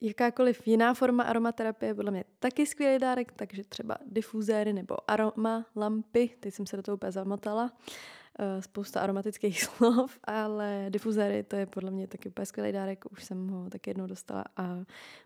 Jakákoliv 0.00 0.66
jiná 0.66 0.94
forma 0.94 1.24
aromaterapie 1.24 1.94
podle 1.94 2.10
mě 2.10 2.24
taky 2.38 2.66
skvělý 2.66 2.98
dárek, 2.98 3.32
takže 3.32 3.64
třeba 3.64 3.96
difuzéry 4.06 4.72
nebo 4.72 5.10
aroma 5.10 5.66
lampy, 5.76 6.30
teď 6.40 6.54
jsem 6.54 6.66
se 6.66 6.76
do 6.76 6.82
toho 6.82 6.96
úplně 6.96 7.12
zamotala. 7.12 7.72
Eh, 7.72 8.19
spousta 8.60 9.00
aromatických 9.00 9.64
slov, 9.64 10.18
ale 10.24 10.86
difuzéry 10.88 11.42
to 11.42 11.56
je 11.56 11.66
podle 11.66 11.90
mě 11.90 12.06
taky 12.06 12.28
úplně 12.28 12.46
skvělý 12.46 12.72
dárek, 12.72 13.04
už 13.12 13.24
jsem 13.24 13.48
ho 13.48 13.70
taky 13.70 13.90
jednou 13.90 14.06
dostala 14.06 14.44
a 14.56 14.78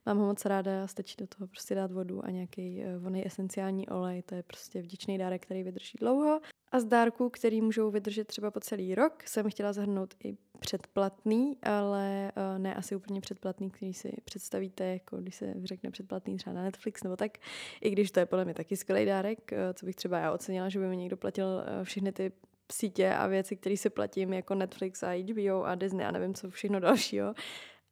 mám 0.06 0.18
ho 0.18 0.26
moc 0.26 0.44
ráda, 0.44 0.86
stačí 0.86 1.16
do 1.18 1.26
toho 1.26 1.46
prostě 1.48 1.74
dát 1.74 1.92
vodu 1.92 2.24
a 2.24 2.30
nějaký 2.30 2.82
eh, 2.82 2.98
voný 2.98 3.26
esenciální 3.26 3.88
olej, 3.88 4.22
to 4.22 4.34
je 4.34 4.42
prostě 4.42 4.82
vděčný 4.82 5.18
dárek, 5.18 5.42
který 5.42 5.62
vydrží 5.62 5.98
dlouho. 6.00 6.40
A 6.72 6.80
z 6.80 6.84
dárků, 6.84 7.30
který 7.30 7.60
můžou 7.60 7.90
vydržet 7.90 8.26
třeba 8.26 8.50
po 8.50 8.60
celý 8.60 8.94
rok, 8.94 9.22
jsem 9.26 9.50
chtěla 9.50 9.72
zahrnout 9.72 10.14
i 10.24 10.36
předplatný, 10.60 11.58
ale 11.62 12.32
uh, 12.36 12.58
ne 12.58 12.74
asi 12.74 12.96
úplně 12.96 13.20
předplatný, 13.20 13.70
který 13.70 13.94
si 13.94 14.12
představíte, 14.24 14.84
jako 14.84 15.16
když 15.16 15.34
se 15.34 15.54
řekne 15.64 15.90
předplatný 15.90 16.36
třeba 16.36 16.54
na 16.54 16.62
Netflix 16.62 17.02
nebo 17.02 17.16
tak, 17.16 17.38
i 17.80 17.90
když 17.90 18.10
to 18.10 18.20
je 18.20 18.26
podle 18.26 18.44
mě 18.44 18.54
taky 18.54 18.76
skvělý 18.76 19.06
dárek, 19.06 19.52
co 19.74 19.86
bych 19.86 19.96
třeba 19.96 20.18
já 20.18 20.32
ocenila, 20.32 20.68
že 20.68 20.78
by 20.78 20.86
mi 20.86 20.96
někdo 20.96 21.16
platil 21.16 21.64
všechny 21.84 22.12
ty 22.12 22.32
sítě 22.72 23.14
a 23.14 23.26
věci, 23.26 23.56
které 23.56 23.76
si 23.76 23.90
platím, 23.90 24.32
jako 24.32 24.54
Netflix 24.54 25.02
a 25.02 25.22
HBO 25.22 25.64
a 25.64 25.74
Disney 25.74 26.06
a 26.06 26.10
nevím 26.10 26.34
co 26.34 26.50
všechno 26.50 26.80
dalšího. 26.80 27.34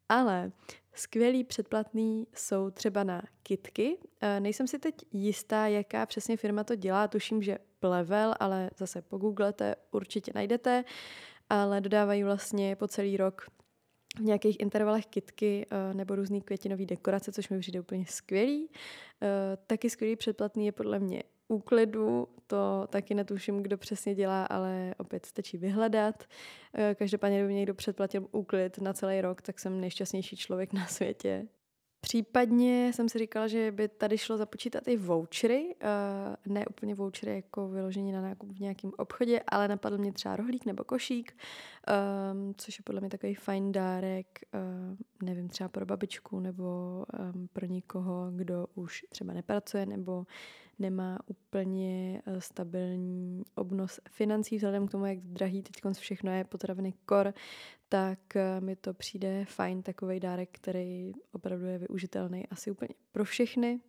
Ale 0.09 0.53
skvělý 0.95 1.45
předplatný 1.45 2.27
jsou 2.35 2.71
třeba 2.71 3.05
na 3.05 3.23
kitky. 3.43 3.99
E, 4.21 4.41
nejsem 4.41 4.67
si 4.67 4.79
teď 4.79 4.95
jistá, 5.13 5.67
jaká 5.67 6.07
přesně 6.07 6.37
firma 6.37 6.65
to 6.65 6.75
dělá. 6.75 7.09
Tuším, 7.09 7.43
že 7.43 7.59
Plevel, 7.81 8.35
ale 8.41 8.71
zase 8.77 9.03
pogooglete, 9.03 9.75
určitě 9.91 10.33
najdete. 10.35 10.85
Ale 11.49 11.81
dodávají 11.81 12.25
vlastně 12.25 12.77
po 12.77 12.89
celý 12.89 13.17
rok 13.17 13.47
v 14.17 14.21
nějakých 14.21 14.61
intervalech 14.61 15.07
kitky 15.07 15.67
e, 15.71 15.95
nebo 15.95 16.15
různý 16.15 16.41
květinové 16.41 16.87
dekorace, 16.87 17.33
což 17.33 17.49
mi 17.49 17.61
přijde 17.61 17.81
úplně 17.81 18.07
skvělý. 18.09 18.71
E, 19.23 19.57
taky 19.67 19.91
skvělý 19.91 20.17
předplatný 20.17 20.67
je 20.67 20.73
podle 20.73 20.99
mě 20.99 21.23
úklidu, 21.53 22.29
to 22.47 22.87
taky 22.91 23.15
netuším, 23.15 23.63
kdo 23.63 23.79
přesně 23.79 24.15
dělá, 24.15 24.45
ale 24.45 24.95
opět 24.99 25.27
stačí 25.27 25.59
vyhledat. 25.59 26.25
Eh, 26.75 26.95
každopádně, 26.95 27.39
kdyby 27.39 27.49
mě 27.49 27.59
někdo 27.59 27.75
předplatil 27.75 28.29
úklid 28.33 28.79
na 28.79 28.93
celý 28.93 29.21
rok, 29.21 29.43
tak 29.43 29.61
jsem 29.61 29.81
nejšťastnější 29.81 30.37
člověk 30.37 30.73
na 30.73 30.87
světě. 30.87 31.47
Případně 32.05 32.93
jsem 32.93 33.09
si 33.09 33.19
říkala, 33.19 33.49
že 33.49 33.73
by 33.73 33.89
tady 33.89 34.19
šlo 34.19 34.37
započítat 34.37 34.89
i 34.89 34.97
vouchery, 34.97 35.75
uh, 36.47 36.55
ne 36.55 36.67
úplně 36.67 36.95
vouchery 36.95 37.35
jako 37.35 37.69
vyložení 37.69 38.13
na 38.13 38.23
nákup 38.23 38.53
v 38.53 38.61
nějakém 38.61 38.93
obchodě, 38.97 39.41
ale 39.49 39.69
napadl 39.69 39.99
mě 39.99 40.13
třeba 40.13 40.37
rohlík 40.37 40.67
nebo 40.67 40.85
košík, 40.85 41.37
um, 42.33 42.55
což 42.57 42.79
je 42.79 42.83
podle 42.83 43.01
mě 43.01 43.11
takový 43.11 43.35
fajn 43.35 43.73
dárek, 43.73 44.27
uh, 44.55 45.27
nevím, 45.29 45.49
třeba 45.49 45.69
pro 45.69 45.87
babičku 45.87 46.41
nebo 46.41 46.65
um, 47.35 47.49
pro 47.53 47.67
někoho, 47.67 48.31
kdo 48.37 48.67
už 48.75 49.05
třeba 49.09 49.33
nepracuje 49.33 49.87
nebo 49.87 50.27
nemá 50.79 51.19
úplně 51.27 52.23
uh, 52.27 52.39
stabilní 52.39 53.43
obnos 53.55 54.01
financí 54.11 54.57
vzhledem 54.57 54.87
k 54.87 54.91
tomu, 54.91 55.07
jak 55.07 55.19
drahý 55.19 55.63
teď 55.63 55.75
všechno 55.99 56.33
je, 56.33 56.45
potraviny 56.45 56.95
kor, 57.07 57.35
tak 57.89 58.19
uh, 58.35 58.65
mi 58.65 58.77
to 58.77 58.95
přijde 58.95 59.45
fajn 59.45 59.83
takový 59.83 60.21
dárek, 60.21 60.49
který 60.53 61.13
opravdu 61.33 61.67
je 61.67 61.79
využitelný 61.79 62.47
asi 62.49 62.71
úplně 62.71 62.95
pro 63.13 63.25
všechny. 63.25 63.81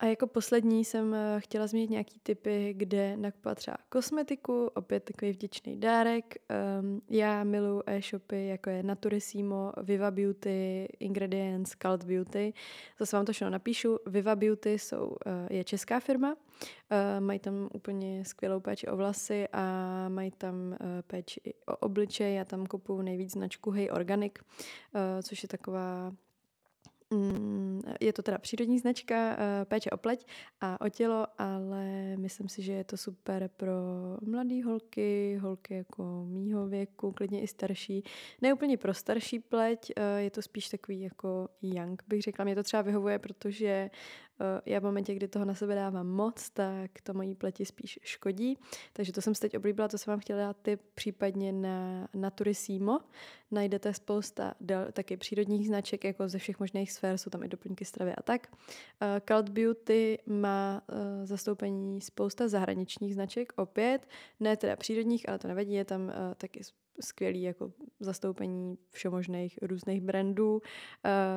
A 0.00 0.06
jako 0.06 0.26
poslední 0.26 0.84
jsem 0.84 1.14
eh, 1.14 1.40
chtěla 1.40 1.66
zmínit 1.66 1.90
nějaký 1.90 2.20
typy, 2.22 2.74
kde 2.76 3.16
nakupovat 3.16 3.58
třeba 3.58 3.76
kosmetiku, 3.88 4.70
opět 4.74 5.04
takový 5.04 5.32
vděčný 5.32 5.80
dárek. 5.80 6.34
Um, 6.80 7.02
já 7.10 7.44
miluji 7.44 7.82
e-shopy, 7.86 8.46
jako 8.46 8.70
je 8.70 8.82
Naturissimo, 8.82 9.72
Viva 9.82 10.10
Beauty, 10.10 10.88
Ingredients, 11.00 11.76
Cult 11.82 12.04
Beauty. 12.04 12.52
Zase 12.98 13.16
vám 13.16 13.26
to 13.26 13.32
všechno 13.32 13.50
napíšu. 13.50 13.98
Viva 14.06 14.36
Beauty 14.36 14.78
jsou, 14.78 15.06
uh, 15.06 15.16
je 15.50 15.64
česká 15.64 16.00
firma, 16.00 16.32
uh, 16.34 17.20
mají 17.20 17.38
tam 17.38 17.68
úplně 17.74 18.24
skvělou 18.24 18.60
péči 18.60 18.86
o 18.88 18.96
vlasy 18.96 19.48
a 19.52 20.08
mají 20.08 20.30
tam 20.30 20.54
uh, 20.54 20.76
péči 21.06 21.40
i 21.44 21.54
o 21.54 21.76
obličej. 21.76 22.34
Já 22.34 22.44
tam 22.44 22.66
kupuju 22.66 23.02
nejvíc 23.02 23.32
značku 23.32 23.70
Hey 23.70 23.88
Organic, 23.92 24.32
uh, 24.38 25.00
což 25.22 25.42
je 25.42 25.48
taková 25.48 26.12
je 28.00 28.12
to 28.12 28.22
teda 28.22 28.38
přírodní 28.38 28.78
značka 28.78 29.30
uh, 29.30 29.64
péče 29.64 29.90
o 29.90 29.96
pleť 29.96 30.26
a 30.60 30.80
o 30.80 30.88
tělo, 30.88 31.26
ale 31.38 32.16
myslím 32.16 32.48
si, 32.48 32.62
že 32.62 32.72
je 32.72 32.84
to 32.84 32.96
super 32.96 33.50
pro 33.56 33.72
mladé 34.22 34.64
holky, 34.64 35.38
holky 35.42 35.74
jako 35.74 36.24
mýho 36.28 36.66
věku, 36.66 37.12
klidně 37.12 37.40
i 37.40 37.46
starší. 37.46 38.04
Ne 38.42 38.54
úplně 38.54 38.76
pro 38.76 38.94
starší 38.94 39.38
pleť, 39.38 39.92
uh, 39.96 40.18
je 40.18 40.30
to 40.30 40.42
spíš 40.42 40.68
takový 40.68 41.00
jako 41.00 41.48
young, 41.62 42.02
bych 42.08 42.22
řekla. 42.22 42.44
Mě 42.44 42.54
to 42.54 42.62
třeba 42.62 42.82
vyhovuje, 42.82 43.18
protože 43.18 43.90
Eh, 43.90 44.27
já 44.66 44.80
v 44.80 44.82
momentě, 44.82 45.14
kdy 45.14 45.28
toho 45.28 45.44
na 45.44 45.54
sebe 45.54 45.74
dávám 45.74 46.06
moc, 46.06 46.50
tak 46.50 46.90
to 47.02 47.14
mojí 47.14 47.34
pleti 47.34 47.64
spíš 47.64 47.98
škodí. 48.02 48.58
Takže 48.92 49.12
to 49.12 49.22
jsem 49.22 49.34
si 49.34 49.40
teď 49.40 49.56
oblíbila, 49.56 49.88
to 49.88 49.98
jsem 49.98 50.12
vám 50.12 50.20
chtěla 50.20 50.38
dát 50.40 50.56
tip 50.62 50.80
případně 50.94 51.52
na 51.52 52.08
Naturissimo. 52.14 53.00
Najdete 53.50 53.94
spousta 53.94 54.54
del, 54.60 54.86
taky 54.92 55.16
přírodních 55.16 55.66
značek, 55.66 56.04
jako 56.04 56.28
ze 56.28 56.38
všech 56.38 56.60
možných 56.60 56.92
sfér, 56.92 57.18
jsou 57.18 57.30
tam 57.30 57.42
i 57.42 57.48
doplňky 57.48 57.84
stravy 57.84 58.12
a 58.14 58.22
tak. 58.22 58.48
Uh, 58.52 59.08
Cult 59.28 59.48
Beauty 59.48 60.18
má 60.26 60.82
uh, 60.88 60.96
zastoupení 61.26 62.00
spousta 62.00 62.48
zahraničních 62.48 63.14
značek, 63.14 63.52
opět, 63.56 64.08
ne 64.40 64.56
teda 64.56 64.76
přírodních, 64.76 65.28
ale 65.28 65.38
to 65.38 65.48
nevadí, 65.48 65.72
je 65.72 65.84
tam 65.84 66.12
taky 66.36 66.60
skvělý 67.00 67.42
jako 67.42 67.72
zastoupení 68.00 68.78
všemožných 68.90 69.58
různých 69.62 70.00
brandů. 70.00 70.62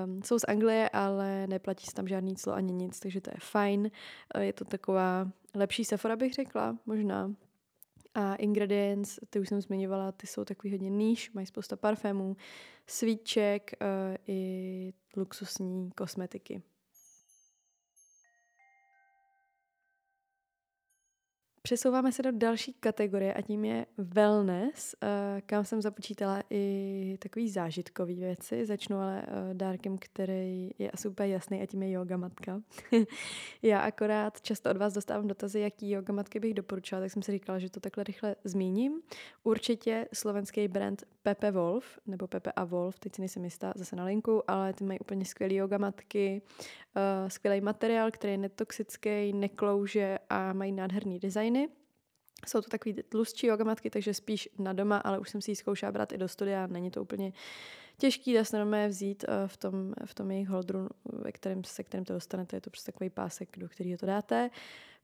Um, 0.05 0.23
jsou 0.23 0.39
z 0.39 0.43
Anglie, 0.47 0.89
ale 0.89 1.47
neplatí 1.47 1.85
se 1.85 1.93
tam 1.93 2.07
žádný 2.07 2.35
clo 2.35 2.53
ani 2.53 2.73
nic, 2.73 2.99
takže 2.99 3.21
to 3.21 3.29
je 3.29 3.39
fajn. 3.39 3.91
Uh, 4.35 4.41
je 4.41 4.53
to 4.53 4.65
taková 4.65 5.31
lepší 5.55 5.85
Sephora, 5.85 6.15
bych 6.15 6.33
řekla, 6.33 6.77
možná. 6.85 7.35
A 8.13 8.35
ingredients, 8.35 9.19
ty 9.29 9.39
už 9.39 9.49
jsem 9.49 9.61
zmiňovala, 9.61 10.11
ty 10.11 10.27
jsou 10.27 10.45
takový 10.45 10.71
hodně 10.71 10.89
níž, 10.89 11.31
mají 11.31 11.47
spousta 11.47 11.75
parfémů, 11.75 12.35
svíček 12.87 13.71
uh, 13.81 14.15
i 14.27 14.93
luxusní 15.17 15.91
kosmetiky. 15.91 16.61
Přesouváme 21.71 22.11
se 22.11 22.23
do 22.23 22.31
další 22.31 22.73
kategorie 22.73 23.33
a 23.33 23.41
tím 23.41 23.65
je 23.65 23.85
wellness, 23.97 24.95
eh, 25.03 25.41
kam 25.45 25.65
jsem 25.65 25.81
započítala 25.81 26.43
i 26.49 27.17
takový 27.19 27.49
zážitkový 27.49 28.15
věci. 28.15 28.65
Začnu 28.65 28.97
ale 28.97 29.25
eh, 29.27 29.53
dárkem, 29.53 29.97
který 29.97 30.71
je 30.79 30.91
asi 30.91 31.07
úplně 31.07 31.33
jasný 31.33 31.61
a 31.61 31.65
tím 31.65 31.83
je 31.83 31.91
yoga 31.91 32.17
matka. 32.17 32.61
Já 33.61 33.79
akorát 33.79 34.41
často 34.41 34.69
od 34.69 34.77
vás 34.77 34.93
dostávám 34.93 35.27
dotazy, 35.27 35.59
jaký 35.59 35.91
yoga 35.91 36.13
matky 36.13 36.39
bych 36.39 36.53
doporučila, 36.53 37.01
tak 37.01 37.11
jsem 37.11 37.21
si 37.21 37.31
říkala, 37.31 37.59
že 37.59 37.69
to 37.69 37.79
takhle 37.79 38.03
rychle 38.03 38.35
zmíním. 38.43 39.01
Určitě 39.43 40.07
slovenský 40.13 40.67
brand 40.67 41.03
Pepe 41.23 41.51
Wolf, 41.51 41.99
nebo 42.07 42.27
Pepe 42.27 42.51
a 42.51 42.63
Wolf, 42.63 42.99
teď 42.99 43.15
si 43.15 43.21
nejsem 43.21 43.43
jistá, 43.43 43.73
zase 43.75 43.95
na 43.95 44.05
linku, 44.05 44.51
ale 44.51 44.73
ty 44.73 44.83
mají 44.83 44.99
úplně 44.99 45.25
skvělé 45.25 45.53
yoga 45.53 45.77
matky, 45.77 46.41
uh, 46.95 47.29
skvělý 47.29 47.61
materiál, 47.61 48.11
který 48.11 48.33
je 48.33 48.37
netoxický, 48.37 49.33
neklouže 49.33 50.19
a 50.29 50.53
mají 50.53 50.71
nádherný 50.71 51.19
designy. 51.19 51.60
Jsou 52.47 52.61
to 52.61 52.69
takový 52.69 52.93
tlustší 52.93 53.47
yogamatky, 53.47 53.89
takže 53.89 54.13
spíš 54.13 54.49
na 54.59 54.73
doma, 54.73 54.97
ale 54.97 55.19
už 55.19 55.29
jsem 55.29 55.41
si 55.41 55.51
ji 55.51 55.55
zkoušela 55.55 55.91
brát 55.91 56.11
i 56.11 56.17
do 56.17 56.27
studia, 56.27 56.67
není 56.67 56.91
to 56.91 57.01
úplně 57.01 57.33
těžký, 57.97 58.33
dá 58.33 58.43
se 58.43 58.57
normálně 58.57 58.87
vzít 58.87 59.25
uh, 59.27 59.47
v 59.47 59.57
tom, 59.57 59.93
v 60.05 60.13
tom 60.13 60.31
jejich 60.31 60.49
holdru, 60.49 60.89
ve 61.05 61.31
kterém, 61.31 61.63
se 61.63 61.83
kterým 61.83 62.05
to 62.05 62.13
dostanete, 62.13 62.57
je 62.57 62.61
to 62.61 62.69
prostě 62.69 62.91
takový 62.91 63.09
pásek, 63.09 63.49
do 63.57 63.69
kterého 63.69 63.97
to 63.97 64.05
dáte. 64.05 64.49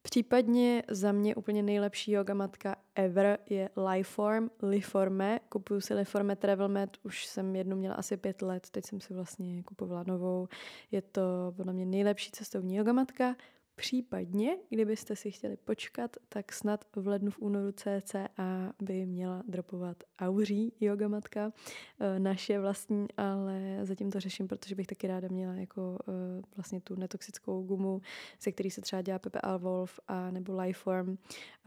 Případně 0.02 0.84
za 0.90 1.12
mě 1.12 1.36
úplně 1.36 1.64
nejlepší 1.64 2.12
yoga 2.12 2.34
matka 2.34 2.76
ever 2.96 3.40
je 3.50 3.70
Lifeform, 3.90 4.50
Liforme. 4.62 5.40
Kupuju 5.50 5.82
si 5.82 5.94
Liforme 5.94 6.36
Travel 6.36 6.70
Mat, 6.70 6.90
už 7.04 7.26
jsem 7.26 7.56
jednu 7.56 7.76
měla 7.76 7.96
asi 7.96 8.18
pět 8.18 8.42
let, 8.42 8.70
teď 8.70 8.86
jsem 8.86 9.02
si 9.02 9.14
vlastně 9.14 9.64
kupovala 9.64 10.04
novou. 10.08 10.48
Je 10.92 11.02
to 11.02 11.22
podle 11.56 11.74
mě 11.74 11.86
nejlepší 11.86 12.32
cestovní 12.32 12.76
yoga 12.76 12.94
matka. 12.94 13.36
Případně, 13.78 14.58
kdybyste 14.70 15.16
si 15.16 15.32
chtěli 15.32 15.58
počkat, 15.58 16.18
tak 16.30 16.54
snad 16.54 16.86
v 16.96 17.08
lednu 17.08 17.32
v 17.32 17.40
únoru 17.40 17.72
CCA 17.72 18.74
by 18.82 19.06
měla 19.06 19.44
dropovat 19.48 19.98
Auří 20.20 20.74
yoga 20.80 21.08
matka, 21.08 21.52
eh, 22.00 22.20
naše 22.20 22.60
vlastní, 22.60 23.08
ale 23.18 23.80
zatím 23.84 24.12
to 24.12 24.20
řeším, 24.20 24.48
protože 24.48 24.76
bych 24.76 24.88
taky 24.88 25.08
ráda 25.08 25.28
měla 25.32 25.54
jako 25.54 25.98
eh, 26.08 26.42
vlastně 26.56 26.82
tu 26.82 26.96
netoxickou 26.96 27.64
gumu, 27.64 28.02
ze 28.42 28.52
který 28.52 28.72
se 28.72 28.82
třeba 28.82 29.02
dělá 29.02 29.20
Pepe 29.20 29.40
Alvolf 29.40 30.00
a 30.08 30.32
nebo 30.32 30.62
Lifeform 30.62 31.18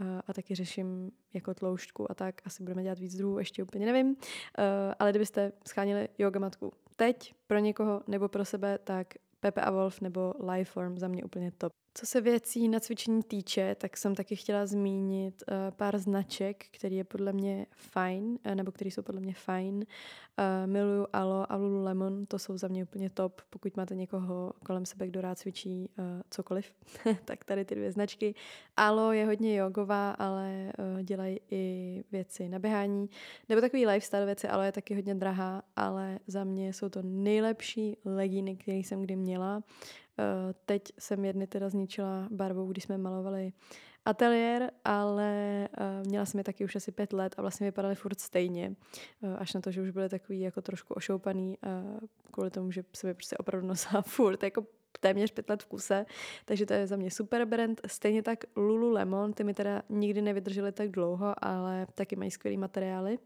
eh, 0.00 0.04
a 0.26 0.32
taky 0.32 0.54
řeším 0.54 1.12
jako 1.34 1.54
tloušťku 1.54 2.10
a 2.10 2.14
tak. 2.14 2.34
Asi 2.44 2.62
budeme 2.62 2.82
dělat 2.82 2.98
víc 2.98 3.16
druhů, 3.16 3.38
ještě 3.38 3.62
úplně 3.62 3.86
nevím. 3.86 4.16
Ale 4.98 5.10
kdybyste 5.10 5.52
schánili 5.68 6.08
yoga 6.18 6.40
matku 6.40 6.72
teď 6.96 7.34
pro 7.46 7.58
někoho 7.58 8.02
nebo 8.06 8.28
pro 8.28 8.44
sebe, 8.44 8.78
tak 8.78 9.14
Pepe 9.40 9.60
a 9.60 9.70
Wolf 9.70 10.00
nebo 10.00 10.34
Lifeform 10.52 10.98
za 10.98 11.08
mě 11.08 11.24
úplně 11.24 11.52
top. 11.58 11.72
Co 11.94 12.06
se 12.06 12.20
věcí 12.20 12.68
na 12.68 12.80
cvičení 12.80 13.22
týče, 13.22 13.74
tak 13.74 13.96
jsem 13.96 14.14
taky 14.14 14.36
chtěla 14.36 14.66
zmínit 14.66 15.42
uh, 15.48 15.56
pár 15.76 15.98
značek, 15.98 16.64
který 16.70 16.96
je 16.96 17.04
podle 17.04 17.32
mě 17.32 17.66
fajn, 17.72 18.24
uh, 18.24 18.54
nebo 18.54 18.72
který 18.72 18.90
jsou 18.90 19.02
podle 19.02 19.20
mě 19.20 19.34
fajn. 19.34 19.74
Uh, 19.76 19.84
miluju 20.66 21.06
Alo 21.12 21.52
a 21.52 21.56
Lululemon, 21.56 22.26
to 22.26 22.38
jsou 22.38 22.58
za 22.58 22.68
mě 22.68 22.82
úplně 22.82 23.10
top. 23.10 23.40
Pokud 23.50 23.76
máte 23.76 23.94
někoho 23.94 24.52
kolem 24.66 24.86
sebe, 24.86 25.06
kdo 25.06 25.20
rád 25.20 25.38
cvičí 25.38 25.88
uh, 25.98 26.04
cokoliv, 26.30 26.72
tak 27.24 27.44
tady 27.44 27.64
ty 27.64 27.74
dvě 27.74 27.92
značky. 27.92 28.34
Alo 28.76 29.12
je 29.12 29.26
hodně 29.26 29.56
jogová, 29.56 30.10
ale 30.10 30.72
uh, 30.78 31.02
dělají 31.02 31.40
i 31.50 32.04
věci 32.12 32.48
na 32.48 32.58
běhání, 32.58 33.10
nebo 33.48 33.60
takový 33.60 33.86
lifestyle 33.86 34.26
věci, 34.26 34.48
Alo 34.48 34.62
je 34.62 34.72
taky 34.72 34.94
hodně 34.94 35.14
drahá, 35.14 35.62
ale 35.76 36.18
za 36.26 36.44
mě 36.44 36.72
jsou 36.72 36.88
to 36.88 37.02
nejlepší 37.02 37.96
legíny, 38.04 38.56
které 38.56 38.78
jsem 38.78 39.02
kdy 39.02 39.16
měla. 39.16 39.62
Eh, 40.20 40.54
teď 40.66 40.82
jsem 40.98 41.24
jedny 41.24 41.46
teda 41.46 41.68
zničila 41.68 42.28
barvou, 42.30 42.66
když 42.66 42.84
jsme 42.84 42.98
malovali 42.98 43.52
ateliér, 44.04 44.70
ale 44.84 45.68
uh, 45.80 46.06
měla 46.06 46.24
jsem 46.24 46.38
je 46.38 46.44
taky 46.44 46.64
už 46.64 46.76
asi 46.76 46.92
pět 46.92 47.12
let 47.12 47.34
a 47.38 47.42
vlastně 47.42 47.66
vypadaly 47.66 47.94
furt 47.94 48.20
stejně. 48.20 48.76
Uh, 49.20 49.36
až 49.38 49.54
na 49.54 49.60
to, 49.60 49.70
že 49.70 49.82
už 49.82 49.90
byly 49.90 50.08
takový 50.08 50.40
jako 50.40 50.62
trošku 50.62 50.94
ošoupaný 50.94 51.58
kvůli 52.30 52.50
tomu, 52.50 52.70
že 52.70 52.84
se 52.96 53.06
mi 53.06 53.14
prostě 53.14 53.36
opravdu 53.36 53.68
nosila 53.68 54.02
furt 54.06 54.42
jako 54.42 54.66
téměř 55.00 55.30
pět 55.30 55.50
let 55.50 55.62
v 55.62 55.66
kuse, 55.66 56.06
takže 56.44 56.66
to 56.66 56.72
je 56.72 56.86
za 56.86 56.96
mě 56.96 57.10
super 57.10 57.44
brand. 57.44 57.80
Stejně 57.86 58.22
tak 58.22 58.44
Lululemon, 58.56 59.32
ty 59.32 59.44
mi 59.44 59.54
teda 59.54 59.82
nikdy 59.88 60.22
nevydržely 60.22 60.72
tak 60.72 60.90
dlouho, 60.90 61.34
ale 61.44 61.86
taky 61.94 62.16
mají 62.16 62.30
skvělý 62.30 62.56
materiály. 62.56 63.18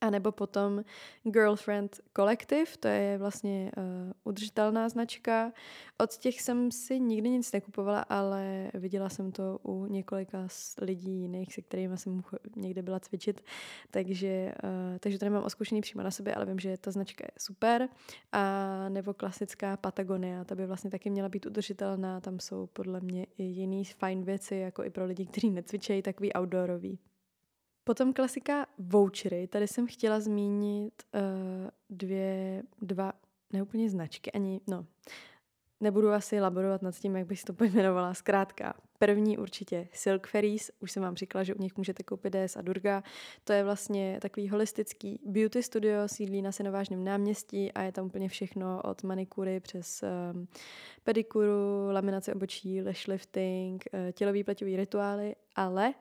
A 0.00 0.10
nebo 0.10 0.32
potom 0.32 0.84
Girlfriend 1.22 2.00
Collective, 2.16 2.70
to 2.80 2.88
je 2.88 3.18
vlastně 3.18 3.72
uh, 3.76 4.12
udržitelná 4.24 4.88
značka. 4.88 5.52
Od 5.98 6.16
těch 6.16 6.40
jsem 6.40 6.70
si 6.70 7.00
nikdy 7.00 7.30
nic 7.30 7.52
nekupovala, 7.52 8.00
ale 8.00 8.70
viděla 8.74 9.08
jsem 9.08 9.32
to 9.32 9.58
u 9.62 9.86
několika 9.86 10.48
lidí 10.82 11.20
jiných, 11.20 11.54
se 11.54 11.62
kterými 11.62 11.98
jsem 11.98 12.22
někde 12.56 12.82
byla 12.82 13.00
cvičit, 13.00 13.44
takže, 13.90 14.54
uh, 14.64 14.98
takže 14.98 15.18
to 15.18 15.24
nemám 15.24 15.44
oskoušený 15.44 15.80
přímo 15.80 16.02
na 16.02 16.10
sobě, 16.10 16.34
ale 16.34 16.46
vím, 16.46 16.58
že 16.58 16.76
ta 16.76 16.90
značka 16.90 17.24
je 17.24 17.32
super. 17.38 17.88
A 18.32 18.88
nebo 18.88 19.14
klasická 19.14 19.76
Patagonia, 19.76 20.44
ta 20.44 20.54
by 20.54 20.66
vlastně 20.66 20.90
taky 20.90 21.10
měla 21.10 21.28
být 21.28 21.46
udržitelná, 21.46 22.20
tam 22.20 22.40
jsou 22.40 22.66
podle 22.66 23.00
mě 23.00 23.26
i 23.38 23.42
jiný 23.42 23.84
fajn 23.84 24.22
věci, 24.22 24.56
jako 24.56 24.84
i 24.84 24.90
pro 24.90 25.04
lidi, 25.04 25.26
kteří 25.26 25.50
necvičejí, 25.50 26.02
takový 26.02 26.32
outdoorový. 26.38 26.98
Potom 27.86 28.12
klasika 28.12 28.66
vouchery. 28.78 29.46
Tady 29.46 29.68
jsem 29.68 29.86
chtěla 29.86 30.20
zmínit 30.20 31.02
uh, 31.14 31.20
dvě, 31.90 32.62
dva, 32.82 33.12
neúplně 33.52 33.90
značky, 33.90 34.32
ani, 34.32 34.60
no, 34.66 34.86
nebudu 35.80 36.10
asi 36.10 36.40
laborovat 36.40 36.82
nad 36.82 36.94
tím, 36.94 37.16
jak 37.16 37.26
bych 37.26 37.44
to 37.44 37.52
pojmenovala. 37.62 38.14
Zkrátka, 38.14 38.74
první 38.98 39.38
určitě 39.38 39.88
Silk 39.92 40.26
Ferries, 40.26 40.70
už 40.80 40.92
jsem 40.92 41.02
vám 41.02 41.16
říkala, 41.16 41.44
že 41.44 41.54
u 41.54 41.62
nich 41.62 41.76
můžete 41.76 42.02
koupit 42.02 42.36
DS 42.36 42.56
a 42.56 42.62
Durga. 42.62 43.02
To 43.44 43.52
je 43.52 43.64
vlastně 43.64 44.18
takový 44.22 44.48
holistický 44.48 45.20
beauty 45.26 45.62
studio, 45.62 46.08
sídlí 46.08 46.42
na 46.42 46.52
Senovážném 46.52 47.04
náměstí 47.04 47.72
a 47.72 47.82
je 47.82 47.92
tam 47.92 48.06
úplně 48.06 48.28
všechno 48.28 48.82
od 48.82 49.02
manikury 49.02 49.60
přes 49.60 50.02
um, 50.34 50.48
pedikuru, 51.04 51.88
laminaci 51.92 52.32
obočí, 52.32 52.82
lash 52.82 53.06
lifting, 53.06 53.84
uh, 53.92 54.12
tělový 54.12 54.44
pleťový 54.44 54.76
rituály, 54.76 55.34
ale 55.56 55.94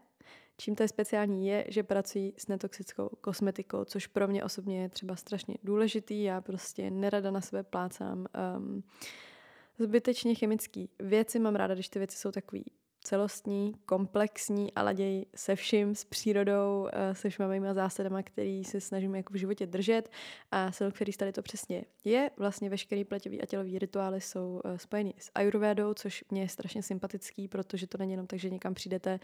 Čím 0.58 0.76
to 0.76 0.84
je 0.84 0.88
speciální 0.88 1.48
je, 1.48 1.66
že 1.68 1.84
pracují 1.84 2.34
s 2.38 2.48
netoxickou 2.48 3.10
kosmetikou, 3.22 3.86
což 3.86 4.08
pro 4.08 4.28
mě 4.28 4.44
osobně 4.44 4.82
je 4.82 4.90
třeba 4.90 5.16
strašně 5.16 5.56
důležitý. 5.64 6.24
Já 6.24 6.42
prostě 6.42 6.92
nerada 6.92 7.32
na 7.32 7.42
sebe 7.42 7.64
plácám 7.64 8.26
um, 8.58 8.84
zbytečně 9.80 10.36
chemické 10.36 10.86
věci. 11.00 11.40
Mám 11.40 11.56
ráda, 11.56 11.74
když 11.74 11.90
ty 11.90 12.00
věci 12.00 12.18
jsou 12.18 12.32
takový 12.32 12.66
celostní, 13.06 13.74
komplexní 13.86 14.74
a 14.74 14.84
laděj 14.84 15.26
se 15.36 15.56
vším, 15.56 15.96
s 15.96 16.06
přírodou, 16.06 16.88
eh, 16.94 17.16
se 17.16 17.30
mýma 17.48 17.74
zásadama, 17.74 18.24
který 18.24 18.64
se 18.64 18.82
snažím 18.82 19.16
jako 19.16 19.34
v 19.34 19.38
životě 19.38 19.66
držet. 19.66 20.10
A 20.52 20.72
Fairies 20.72 21.18
tady 21.18 21.32
to 21.32 21.42
přesně 21.42 21.86
je. 22.04 22.32
Vlastně 22.38 22.70
veškerý 22.70 23.04
pleťový 23.04 23.42
a 23.42 23.46
tělový 23.46 23.80
rituály 23.80 24.22
jsou 24.22 24.62
eh, 24.66 24.78
spojeny 24.78 25.14
s 25.18 25.32
ayurvédou, 25.36 25.94
což 25.94 26.24
mě 26.32 26.42
je 26.42 26.50
strašně 26.50 26.84
sympatický, 26.84 27.48
protože 27.48 27.88
to 27.88 27.98
není 27.98 28.12
jenom 28.12 28.28
tak, 28.28 28.40
že 28.40 28.50
někam 28.50 28.74
přijdete, 28.74 29.20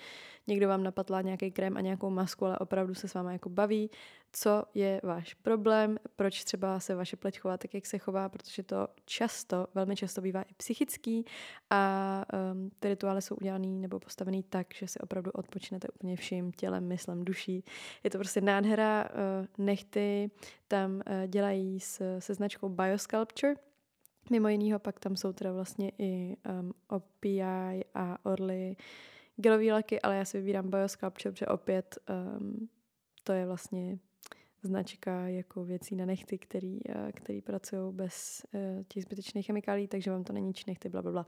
někdo 0.48 0.67
vám 0.67 0.84
napatlá 0.84 1.22
nějaký 1.22 1.52
krém 1.52 1.78
a 1.78 1.82
nějakou 1.82 2.10
masku, 2.10 2.46
ale 2.46 2.60
opravdu 2.60 2.96
se 2.96 3.08
s 3.08 3.13
váma 3.13 3.32
jako 3.32 3.50
baví, 3.50 3.89
co 4.34 4.63
je 4.74 5.02
váš 5.04 5.34
problém, 5.34 5.98
proč 6.15 6.44
třeba 6.44 6.80
se 6.80 6.96
vaše 6.96 7.17
pleť 7.17 7.39
chová 7.39 7.58
tak, 7.58 7.74
jak 7.74 7.86
se 7.86 7.98
chová, 7.98 8.30
protože 8.30 8.63
to 8.63 8.88
často, 9.06 9.67
velmi 9.74 9.96
často 9.96 10.22
bývá 10.22 10.41
i 10.41 10.54
psychický 10.54 11.26
a 11.70 12.26
um, 12.54 12.72
ty 12.80 12.88
rituály 12.88 13.22
jsou 13.22 13.36
udělané 13.36 13.67
nebo 13.67 14.00
postavený 14.00 14.44
tak, 14.44 14.67
že 14.74 14.88
si 14.88 15.00
opravdu 15.00 15.32
odpočnete 15.32 15.88
úplně 15.88 16.15
vším 16.15 16.52
tělem, 16.52 16.88
myslem, 16.88 17.26
duší. 17.26 17.63
Je 18.04 18.10
to 18.10 18.17
prostě 18.17 18.41
nádhera. 18.41 19.10
Uh, 19.10 19.65
nechty 19.65 20.32
tam 20.67 20.91
uh, 20.94 21.02
dělají 21.28 21.80
s, 21.80 22.20
se 22.20 22.34
značkou 22.34 22.70
Biosculpture, 22.70 23.56
Mimo 24.30 24.48
jiného 24.48 24.80
pak 24.80 25.00
tam 25.00 25.15
jsou 25.15 25.34
teda 25.34 25.52
vlastně 25.52 25.91
i 25.98 26.38
um, 26.50 26.74
OPI 26.88 27.86
a 27.94 28.26
Orly 28.26 28.76
gelový 29.36 29.72
laky, 29.72 30.02
ale 30.02 30.15
já 30.15 30.26
si 30.26 30.38
vybírám 30.38 30.70
Biosculpture, 30.70 31.32
protože 31.32 31.48
opět 31.48 31.98
um, 32.39 32.70
to 33.24 33.34
je 33.34 33.46
vlastně 33.46 34.00
značka 34.63 35.28
jako 35.28 35.63
věcí 35.63 35.95
na 35.95 36.06
nechty, 36.06 36.38
který, 36.38 36.80
eh, 36.89 37.12
který 37.12 37.41
pracují 37.41 37.93
bez 37.93 38.45
uh, 38.54 38.84
těch 38.88 39.04
zbytečných 39.04 39.45
chemikálí, 39.45 39.88
takže 39.88 40.12
vám 40.12 40.24
to 40.24 40.34
není 40.34 40.54
nechty, 40.67 40.89
bla, 40.89 41.02
bla, 41.02 41.12
bla. 41.12 41.26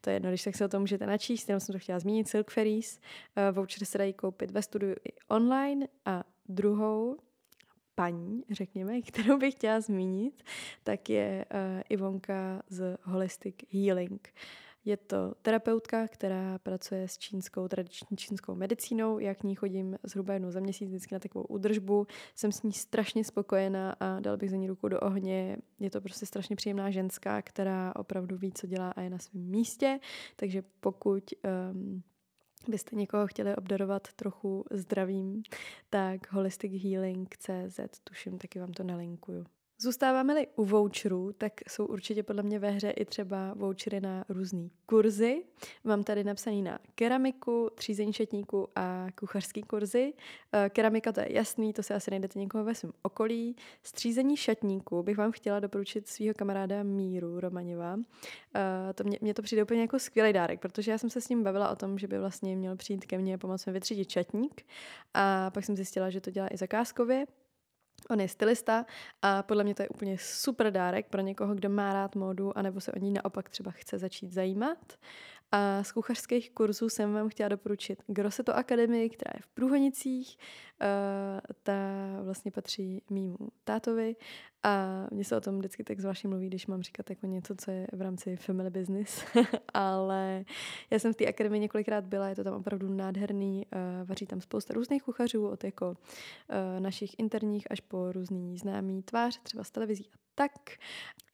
To 0.00 0.10
je 0.10 0.16
jedno, 0.16 0.30
když 0.30 0.44
tak 0.44 0.56
se 0.56 0.64
o 0.64 0.68
tom 0.68 0.80
můžete 0.80 1.06
načíst, 1.06 1.48
jenom 1.48 1.60
jsem 1.60 1.72
to 1.72 1.78
chtěla 1.78 1.98
zmínit, 1.98 2.28
Silk 2.28 2.50
Ferries. 2.50 3.00
Uh, 3.00 3.56
vouchery 3.56 3.86
se 3.86 3.98
dají 3.98 4.12
koupit 4.12 4.50
ve 4.50 4.62
studiu 4.62 4.94
i 5.08 5.12
online 5.28 5.86
a 6.04 6.24
druhou 6.48 7.16
paní, 7.94 8.44
řekněme, 8.50 9.02
kterou 9.08 9.38
bych 9.38 9.54
chtěla 9.54 9.80
zmínit, 9.80 10.42
tak 10.82 11.10
je 11.10 11.44
Ivonka 11.88 12.62
z 12.68 12.98
Holistic 13.02 13.54
Healing. 13.72 14.32
Je 14.86 14.96
to 14.96 15.34
terapeutka, 15.42 16.08
která 16.08 16.58
pracuje 16.58 17.08
s 17.08 17.18
čínskou, 17.18 17.68
tradiční 17.68 18.16
čínskou 18.16 18.54
medicínou. 18.54 19.18
Já 19.18 19.34
k 19.34 19.42
ní 19.42 19.54
chodím 19.54 19.96
zhruba 20.02 20.32
jednou 20.32 20.50
za 20.50 20.60
měsíc 20.60 20.88
vždycky 20.88 21.14
na 21.14 21.18
takovou 21.18 21.44
údržbu. 21.44 22.06
Jsem 22.34 22.52
s 22.52 22.62
ní 22.62 22.72
strašně 22.72 23.24
spokojená 23.24 23.96
a 24.00 24.20
dal 24.20 24.36
bych 24.36 24.50
za 24.50 24.56
ní 24.56 24.66
ruku 24.68 24.88
do 24.88 25.00
ohně. 25.00 25.56
Je 25.80 25.90
to 25.90 26.00
prostě 26.00 26.26
strašně 26.26 26.56
příjemná 26.56 26.90
ženská, 26.90 27.42
která 27.42 27.96
opravdu 27.96 28.36
ví, 28.36 28.52
co 28.52 28.66
dělá 28.66 28.90
a 28.90 29.00
je 29.00 29.10
na 29.10 29.18
svém 29.18 29.42
místě. 29.42 30.00
Takže 30.36 30.62
pokud 30.80 31.24
um, 31.72 32.02
byste 32.68 32.96
někoho 32.96 33.26
chtěli 33.26 33.56
obdarovat 33.56 34.12
trochu 34.12 34.64
zdravím, 34.70 35.42
tak 35.90 36.32
Holistic 36.32 36.82
Healing 36.82 37.36
CZ, 37.36 37.80
tuším, 38.04 38.38
taky 38.38 38.58
vám 38.58 38.72
to 38.72 38.82
nalinkuju. 38.84 39.44
Zůstáváme-li 39.78 40.46
u 40.56 40.64
voucherů, 40.64 41.32
tak 41.38 41.52
jsou 41.68 41.86
určitě 41.86 42.22
podle 42.22 42.42
mě 42.42 42.58
ve 42.58 42.70
hře 42.70 42.90
i 42.90 43.04
třeba 43.04 43.54
vouchery 43.54 44.00
na 44.00 44.24
různé 44.28 44.68
kurzy. 44.86 45.44
Mám 45.84 46.04
tady 46.04 46.24
napsaný 46.24 46.62
na 46.62 46.78
keramiku, 46.94 47.70
třízení 47.74 48.12
šatníku 48.12 48.68
a 48.76 49.06
kuchařský 49.18 49.62
kurzy. 49.62 50.12
Eh, 50.52 50.70
keramika 50.70 51.12
to 51.12 51.20
je 51.20 51.32
jasný, 51.32 51.72
to 51.72 51.82
se 51.82 51.94
asi 51.94 52.10
najdete 52.10 52.38
někoho 52.38 52.64
ve 52.64 52.74
svém 52.74 52.92
okolí. 53.02 53.56
Střízení 53.82 54.36
šatníku 54.36 55.02
bych 55.02 55.16
vám 55.16 55.32
chtěla 55.32 55.60
doporučit 55.60 56.08
svého 56.08 56.34
kamaráda 56.34 56.82
Míru 56.82 57.40
Romaněva. 57.40 57.96
Eh, 58.54 58.92
to 58.94 59.04
mě, 59.04 59.18
mě 59.20 59.34
to 59.34 59.42
přijde 59.42 59.62
úplně 59.62 59.80
jako 59.80 59.98
skvělý 59.98 60.32
dárek, 60.32 60.60
protože 60.60 60.90
já 60.90 60.98
jsem 60.98 61.10
se 61.10 61.20
s 61.20 61.28
ním 61.28 61.42
bavila 61.42 61.70
o 61.70 61.76
tom, 61.76 61.98
že 61.98 62.08
by 62.08 62.18
vlastně 62.18 62.56
měl 62.56 62.76
přijít 62.76 63.06
ke 63.06 63.18
mně 63.18 63.34
a 63.34 63.38
pomoct 63.38 63.66
mi 63.66 63.72
vytřídit 63.72 64.10
šatník. 64.10 64.62
A 65.14 65.50
pak 65.50 65.64
jsem 65.64 65.76
zjistila, 65.76 66.10
že 66.10 66.20
to 66.20 66.30
dělá 66.30 66.48
i 66.50 66.56
zakázkově, 66.56 67.26
On 68.10 68.20
je 68.20 68.28
stylista 68.28 68.86
a 69.22 69.42
podle 69.42 69.64
mě 69.64 69.74
to 69.74 69.82
je 69.82 69.88
úplně 69.88 70.16
super 70.18 70.70
dárek 70.70 71.06
pro 71.08 71.20
někoho, 71.20 71.54
kdo 71.54 71.68
má 71.68 71.92
rád 71.92 72.14
módu, 72.14 72.58
anebo 72.58 72.80
se 72.80 72.92
o 72.92 72.98
ní 72.98 73.10
naopak 73.10 73.48
třeba 73.48 73.70
chce 73.70 73.98
začít 73.98 74.32
zajímat. 74.32 74.78
A 75.52 75.82
z 75.82 75.92
kuchařských 75.92 76.50
kurzů 76.50 76.88
jsem 76.88 77.12
vám 77.12 77.28
chtěla 77.28 77.48
doporučit 77.48 78.02
Grosseto 78.06 78.56
Akademii, 78.56 79.10
která 79.10 79.30
je 79.34 79.40
v 79.42 79.48
Průhonicích. 79.48 80.36
Uh, 80.82 81.40
ta 81.62 81.72
vlastně 82.22 82.50
patří 82.50 83.02
mýmu 83.10 83.36
tátovi 83.64 84.16
A 84.66 85.06
mně 85.10 85.24
se 85.24 85.36
o 85.36 85.40
tom 85.40 85.58
vždycky 85.58 85.84
tak 85.84 86.00
zvláštně 86.00 86.28
mluví, 86.28 86.46
když 86.46 86.66
mám 86.66 86.82
říkat 86.82 87.10
jako 87.10 87.26
něco, 87.26 87.54
co 87.56 87.70
je 87.70 87.86
v 87.92 88.02
rámci 88.02 88.36
family 88.36 88.70
business. 88.70 89.24
Ale 89.74 90.44
já 90.90 90.98
jsem 90.98 91.12
v 91.12 91.16
té 91.16 91.26
akademii 91.26 91.60
několikrát 91.60 92.04
byla, 92.04 92.28
je 92.28 92.36
to 92.36 92.44
tam 92.44 92.54
opravdu 92.54 92.88
nádherný. 92.88 93.66
Uh, 93.66 94.08
vaří 94.08 94.26
tam 94.26 94.40
spousta 94.40 94.74
různých 94.74 95.02
kuchařů, 95.02 95.48
od 95.48 95.64
jako 95.64 95.88
uh, 95.88 96.80
našich 96.80 97.18
interních 97.18 97.70
až 97.70 97.80
po 97.80 98.12
různý 98.12 98.58
známý 98.58 99.02
tvář, 99.02 99.40
třeba 99.42 99.64
z 99.64 99.70
televizí 99.70 100.10
a 100.14 100.16
tak. 100.34 100.52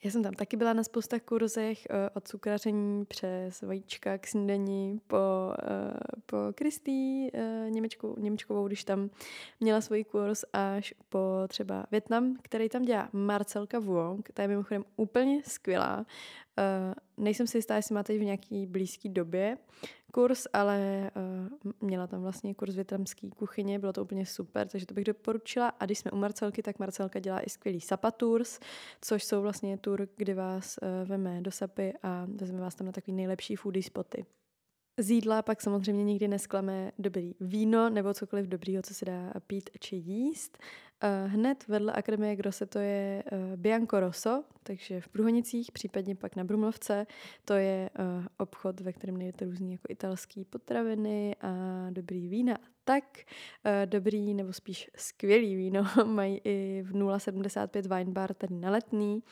Já 0.05 0.11
jsem 0.11 0.23
tam 0.23 0.35
taky 0.35 0.57
byla 0.57 0.73
na 0.73 0.85
spousta 0.85 1.21
kurzech 1.21 1.87
uh, 1.91 1.97
od 2.15 2.29
cukraření 2.29 3.05
přes 3.05 3.63
vajíčka 3.63 4.19
k 4.19 4.27
snídaní 4.27 5.01
po, 5.07 5.17
uh, 5.17 6.23
po 6.27 6.37
Kristý 6.55 7.31
uh, 7.33 7.71
Němečkou, 7.71 8.17
Němečkovou, 8.19 8.67
když 8.67 8.85
tam 8.85 9.11
měla 9.61 9.81
svůj 9.81 10.05
kurz, 10.05 10.45
až 10.53 10.95
po 11.09 11.19
třeba 11.49 11.87
Větnam, 11.91 12.37
který 12.43 12.69
tam 12.69 12.83
dělá 12.83 13.09
Marcelka 13.27 13.79
Vuong. 13.79 14.29
Ta 14.35 14.43
je 14.43 14.49
mimochodem 14.49 14.85
úplně 14.97 15.43
skvělá. 15.47 15.99
Uh, 15.99 16.05
nejsem 17.25 17.47
si 17.47 17.59
jistá, 17.59 17.77
jestli 17.77 17.95
máte 17.95 18.19
v 18.19 18.25
nějaký 18.25 18.67
blízké 18.67 19.09
době 19.09 19.59
kurz, 20.13 20.47
ale 20.53 21.11
uh, 21.65 21.73
měla 21.81 22.07
tam 22.07 22.23
vlastně 22.23 22.55
kurz 22.55 22.75
větnamský 22.75 23.31
kuchyně, 23.31 23.79
bylo 23.79 23.93
to 23.93 24.03
úplně 24.03 24.27
super, 24.27 24.69
takže 24.69 24.87
to 24.87 24.95
bych 24.95 25.05
doporučila. 25.05 25.69
A 25.69 25.85
když 25.85 25.99
jsme 25.99 26.11
u 26.11 26.17
Marcelky, 26.17 26.63
tak 26.63 26.79
Marcelka 26.79 27.19
dělá 27.19 27.41
i 27.41 27.51
skvělý 27.51 27.81
Sapa 27.81 28.11
Tours, 28.11 28.59
což 29.01 29.25
jsou 29.25 29.43
vlastně 29.43 29.79
tour, 29.79 30.09
kdy 30.17 30.35
vás 30.35 30.79
uh, 30.83 31.09
veme 31.09 31.41
do 31.41 31.51
Sapy 31.51 31.93
a 32.03 32.27
vezme 32.41 32.61
vás 32.61 32.75
tam 32.75 32.87
na 32.87 32.93
takový 32.93 33.17
nejlepší 33.17 33.57
foodie 33.57 33.83
spoty. 33.83 34.25
Z 34.99 35.11
jídla 35.11 35.43
pak 35.43 35.61
samozřejmě 35.61 36.05
nikdy 36.05 36.29
nesklame 36.29 36.93
dobrý 36.99 37.35
víno 37.41 37.91
nebo 37.91 38.15
cokoliv 38.15 38.47
dobrýho, 38.47 38.83
co 38.83 38.95
se 38.95 39.05
dá 39.05 39.33
pít 39.47 39.71
či 39.81 39.97
jíst. 39.97 40.59
Eh, 41.05 41.29
hned 41.29 41.69
vedle 41.69 41.93
Akademie 41.93 42.37
Grosse 42.37 42.67
to 42.67 42.79
je 42.79 43.23
eh, 43.27 43.57
Bianco 43.57 44.01
Rosso, 44.01 44.45
takže 44.63 45.01
v 45.01 45.09
Průhonicích, 45.09 45.73
případně 45.73 46.15
pak 46.15 46.37
na 46.37 46.45
Brumlovce, 46.45 47.07
to 47.45 47.55
je 47.55 47.91
eh, 47.95 48.29
obchod, 48.39 48.81
ve 48.81 48.93
kterém 48.93 49.17
najdete 49.17 49.45
různé 49.45 49.73
jako 49.73 49.87
italské 49.89 50.45
potraviny 50.45 51.37
a 51.41 51.87
dobrý 51.91 52.29
vína. 52.29 52.59
Tak 52.85 53.05
dobrý, 53.85 54.35
nebo 54.35 54.53
spíš 54.53 54.91
skvělý 54.97 55.57
víno 55.57 55.85
mají 56.05 56.41
i 56.45 56.85
v 56.87 57.19
075 57.19 57.87
Wine 57.87 58.13
Bar 58.13 58.35
tady 58.35 58.55
na 58.55 58.71
Letný. 58.71 59.23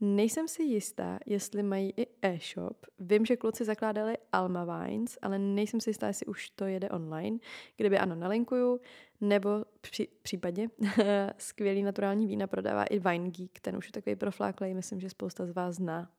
Nejsem 0.00 0.48
si 0.48 0.62
jistá, 0.62 1.18
jestli 1.26 1.62
mají 1.62 1.92
i 1.96 2.06
e-shop. 2.22 2.86
Vím, 2.98 3.26
že 3.26 3.36
kluci 3.36 3.64
zakládali 3.64 4.18
Alma 4.32 4.84
Wines, 4.84 5.18
ale 5.22 5.38
nejsem 5.38 5.80
si 5.80 5.90
jistá, 5.90 6.06
jestli 6.06 6.26
už 6.26 6.50
to 6.50 6.64
jede 6.64 6.88
online. 6.88 7.38
Kdyby 7.76 7.98
ano, 7.98 8.14
nalinkuju. 8.14 8.80
Nebo 9.20 9.64
při, 9.80 10.08
případně 10.22 10.70
skvělý 11.38 11.82
naturální 11.82 12.26
vína 12.26 12.46
prodává 12.46 12.84
i 12.84 12.98
Wine 12.98 13.30
Geek, 13.30 13.60
ten 13.60 13.76
už 13.76 13.86
je 13.86 13.92
takový 13.92 14.16
profláklej, 14.16 14.74
myslím, 14.74 15.00
že 15.00 15.10
spousta 15.10 15.46
z 15.46 15.50
vás 15.50 15.74
zná. 15.74 16.10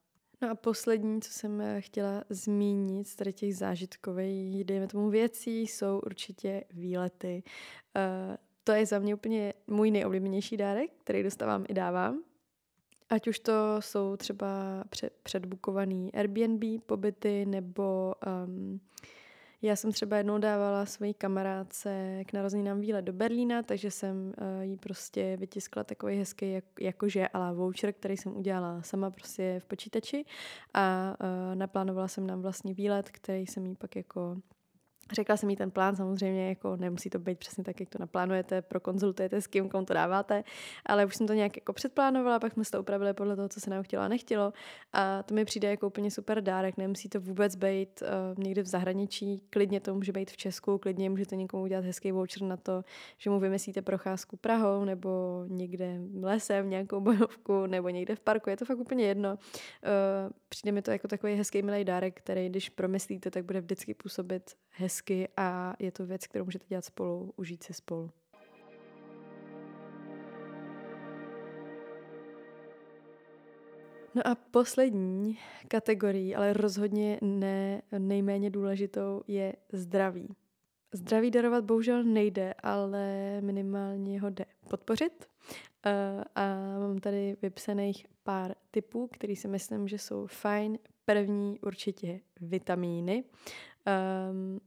No 0.42 0.50
a 0.50 0.54
poslední, 0.54 1.20
co 1.20 1.32
jsem 1.32 1.60
eh, 1.60 1.80
chtěla 1.80 2.24
zmínit 2.28 3.08
z 3.08 3.16
tady 3.16 3.32
těch 3.32 3.56
zážitkových, 3.56 4.64
dejme 4.64 4.86
tomu 4.86 5.10
věcí, 5.10 5.62
jsou 5.62 6.00
určitě 6.06 6.64
výlety. 6.70 7.42
Uh, 7.96 8.36
to 8.64 8.72
je 8.72 8.86
za 8.86 8.98
mě 8.98 9.14
úplně 9.14 9.54
můj 9.66 9.90
nejoblíbenější 9.90 10.56
dárek, 10.56 10.90
který 10.98 11.22
dostávám 11.22 11.64
i 11.68 11.74
dávám. 11.74 12.22
Ať 13.12 13.28
už 13.28 13.38
to 13.38 13.52
jsou 13.80 14.16
třeba 14.16 14.84
předbukovaný 15.22 16.12
Airbnb 16.12 16.82
pobyty 16.86 17.46
nebo 17.46 18.14
um, 18.46 18.80
já 19.62 19.76
jsem 19.76 19.92
třeba 19.92 20.16
jednou 20.16 20.38
dávala 20.38 20.86
svojí 20.86 21.14
kamarádce 21.14 22.22
k 22.26 22.32
narozeninám 22.32 22.80
výlet 22.80 23.02
do 23.02 23.12
Berlína, 23.12 23.62
takže 23.62 23.90
jsem 23.90 24.26
uh, 24.26 24.62
jí 24.62 24.76
prostě 24.76 25.36
vytiskla 25.36 25.84
takový 25.84 26.18
hezký 26.18 26.52
jak, 26.52 26.64
jakože 26.80 27.28
ala 27.28 27.52
voucher, 27.52 27.92
který 27.92 28.16
jsem 28.16 28.36
udělala 28.36 28.82
sama 28.82 29.10
prostě 29.10 29.60
v 29.60 29.64
počítači. 29.64 30.24
A 30.74 31.16
uh, 31.20 31.54
naplánovala 31.54 32.08
jsem 32.08 32.26
nám 32.26 32.42
vlastně 32.42 32.74
výlet, 32.74 33.10
který 33.10 33.46
jsem 33.46 33.66
jí 33.66 33.74
pak 33.74 33.96
jako 33.96 34.36
Řekla 35.12 35.36
jsem 35.36 35.50
jí 35.50 35.56
ten 35.56 35.70
plán, 35.70 35.96
samozřejmě 35.96 36.48
jako 36.48 36.76
nemusí 36.76 37.10
to 37.10 37.18
být 37.18 37.38
přesně 37.38 37.64
tak, 37.64 37.80
jak 37.80 37.88
to 37.88 37.98
naplánujete, 38.00 38.62
prokonzultujete 38.62 39.40
s 39.40 39.46
kým, 39.46 39.68
komu 39.68 39.84
to 39.84 39.94
dáváte, 39.94 40.44
ale 40.86 41.06
už 41.06 41.16
jsem 41.16 41.26
to 41.26 41.32
nějak 41.32 41.56
jako 41.56 41.72
předplánovala, 41.72 42.38
pak 42.38 42.52
jsme 42.52 42.64
to 42.72 42.80
upravili 42.80 43.14
podle 43.14 43.36
toho, 43.36 43.48
co 43.48 43.60
se 43.60 43.70
nám 43.70 43.82
chtělo 43.82 44.02
a 44.02 44.08
nechtělo 44.08 44.52
a 44.92 45.22
to 45.22 45.34
mi 45.34 45.44
přijde 45.44 45.70
jako 45.70 45.86
úplně 45.86 46.10
super 46.10 46.40
dárek, 46.40 46.76
nemusí 46.76 47.08
to 47.08 47.20
vůbec 47.20 47.56
být 47.56 48.02
uh, 48.02 48.44
někde 48.44 48.62
v 48.62 48.66
zahraničí, 48.66 49.42
klidně 49.50 49.80
to 49.80 49.94
může 49.94 50.12
být 50.12 50.30
v 50.30 50.36
Česku, 50.36 50.78
klidně 50.78 51.10
můžete 51.10 51.36
někomu 51.36 51.62
udělat 51.62 51.84
hezký 51.84 52.12
voucher 52.12 52.42
na 52.42 52.56
to, 52.56 52.84
že 53.18 53.30
mu 53.30 53.40
vymyslíte 53.40 53.82
procházku 53.82 54.36
Prahou 54.36 54.84
nebo 54.84 55.44
někde 55.48 55.98
lesem, 56.20 56.70
nějakou 56.70 57.00
bojovku 57.00 57.66
nebo 57.66 57.88
někde 57.88 58.16
v 58.16 58.20
parku, 58.20 58.50
je 58.50 58.56
to 58.56 58.64
fakt 58.64 58.78
úplně 58.78 59.04
jedno. 59.04 59.30
Uh, 59.32 59.38
přijde 60.48 60.72
mi 60.72 60.82
to 60.82 60.90
jako 60.90 61.08
takový 61.08 61.34
hezký 61.34 61.62
milý 61.62 61.84
dárek, 61.84 62.18
který 62.18 62.48
když 62.48 62.68
promyslíte, 62.68 63.30
tak 63.30 63.44
bude 63.44 63.60
vždycky 63.60 63.94
působit 63.94 64.42
hezky 64.70 65.01
a 65.36 65.74
je 65.78 65.92
to 65.92 66.06
věc, 66.06 66.26
kterou 66.26 66.44
můžete 66.44 66.64
dělat 66.68 66.84
spolu, 66.84 67.32
užít 67.36 67.62
si 67.62 67.74
spolu. 67.74 68.10
No 74.14 74.26
a 74.26 74.34
poslední 74.34 75.38
kategorii, 75.68 76.34
ale 76.34 76.52
rozhodně 76.52 77.18
ne 77.22 77.82
nejméně 77.98 78.50
důležitou, 78.50 79.22
je 79.26 79.52
zdraví. 79.72 80.28
Zdraví 80.92 81.30
darovat 81.30 81.64
bohužel 81.64 82.04
nejde, 82.04 82.54
ale 82.62 83.40
minimálně 83.40 84.20
ho 84.20 84.30
jde 84.30 84.44
podpořit. 84.70 85.28
Uh, 85.86 86.22
a 86.34 86.56
mám 86.78 86.98
tady 86.98 87.36
vypsaných 87.42 88.06
pár 88.22 88.54
typů, 88.70 89.08
který 89.12 89.36
si 89.36 89.48
myslím, 89.48 89.88
že 89.88 89.98
jsou 89.98 90.26
fajn. 90.26 90.78
První 91.04 91.60
určitě 91.60 92.20
vitamíny. 92.40 93.24
Um, 94.30 94.60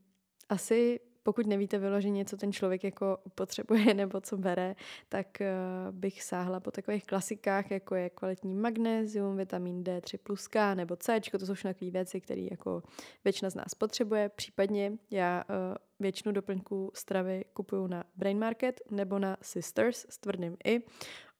asi 0.49 0.99
pokud 1.25 1.47
nevíte 1.47 1.77
vyloženě, 1.77 2.25
co 2.25 2.37
ten 2.37 2.53
člověk 2.53 2.83
jako 2.83 3.17
potřebuje 3.35 3.93
nebo 3.93 4.21
co 4.21 4.37
bere, 4.37 4.75
tak 5.09 5.27
uh, 5.41 5.95
bych 5.95 6.23
sáhla 6.23 6.59
po 6.59 6.71
takových 6.71 7.03
klasikách, 7.05 7.71
jako 7.71 7.95
je 7.95 8.09
kvalitní 8.09 8.55
magnézium, 8.55 9.37
vitamin 9.37 9.83
D3 9.83 10.17
plus 10.23 10.47
K 10.47 10.75
nebo 10.75 10.95
C, 10.95 11.21
to 11.39 11.45
jsou 11.45 11.53
všechno 11.53 11.73
takové 11.73 11.91
věci, 11.91 12.21
které 12.21 12.47
jako 12.51 12.83
většina 13.23 13.49
z 13.49 13.55
nás 13.55 13.73
potřebuje. 13.73 14.29
Případně 14.29 14.97
já 15.11 15.43
uh, 15.49 15.75
většinu 15.99 16.31
doplňků 16.31 16.91
stravy 16.93 17.45
kupuju 17.53 17.87
na 17.87 18.03
Brain 18.15 18.39
Market 18.39 18.81
nebo 18.91 19.19
na 19.19 19.37
Sisters 19.41 20.05
s 20.09 20.17
tvrdým 20.17 20.57
i. 20.65 20.81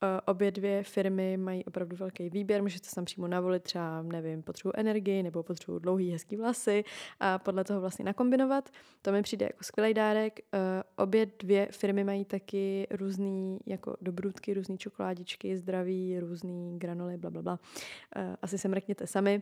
Eh, 0.03 0.21
obě 0.25 0.51
dvě 0.51 0.83
firmy 0.83 1.37
mají 1.37 1.65
opravdu 1.65 1.95
velký 1.95 2.29
výběr, 2.29 2.61
můžete 2.61 2.89
se 2.89 2.95
tam 2.95 3.05
přímo 3.05 3.27
navolit 3.27 3.63
třeba, 3.63 4.01
nevím, 4.01 4.43
potřebuji 4.43 4.73
energii 4.75 5.23
nebo 5.23 5.43
potřebuji 5.43 5.79
dlouhý, 5.79 6.11
hezký 6.11 6.35
vlasy 6.35 6.83
a 7.19 7.39
podle 7.39 7.63
toho 7.63 7.81
vlastně 7.81 8.05
nakombinovat. 8.05 8.69
To 9.01 9.11
mi 9.11 9.21
přijde 9.21 9.45
jako 9.45 9.63
skvělý 9.63 9.93
dárek. 9.93 10.39
Eh, 10.39 10.83
obě 10.95 11.25
dvě 11.39 11.67
firmy 11.71 12.03
mají 12.03 12.25
taky 12.25 12.87
různé 12.91 13.57
jako 13.65 13.97
dobrutky, 14.01 14.53
různé 14.53 14.77
čokoládičky, 14.77 15.57
zdraví, 15.57 16.19
různé 16.19 16.77
granuly, 16.77 17.17
bla, 17.17 17.29
bla, 17.29 17.41
bla. 17.41 17.59
Eh, 18.15 18.35
asi 18.41 18.57
se 18.57 18.67
mrkněte 18.67 19.07
sami. 19.07 19.41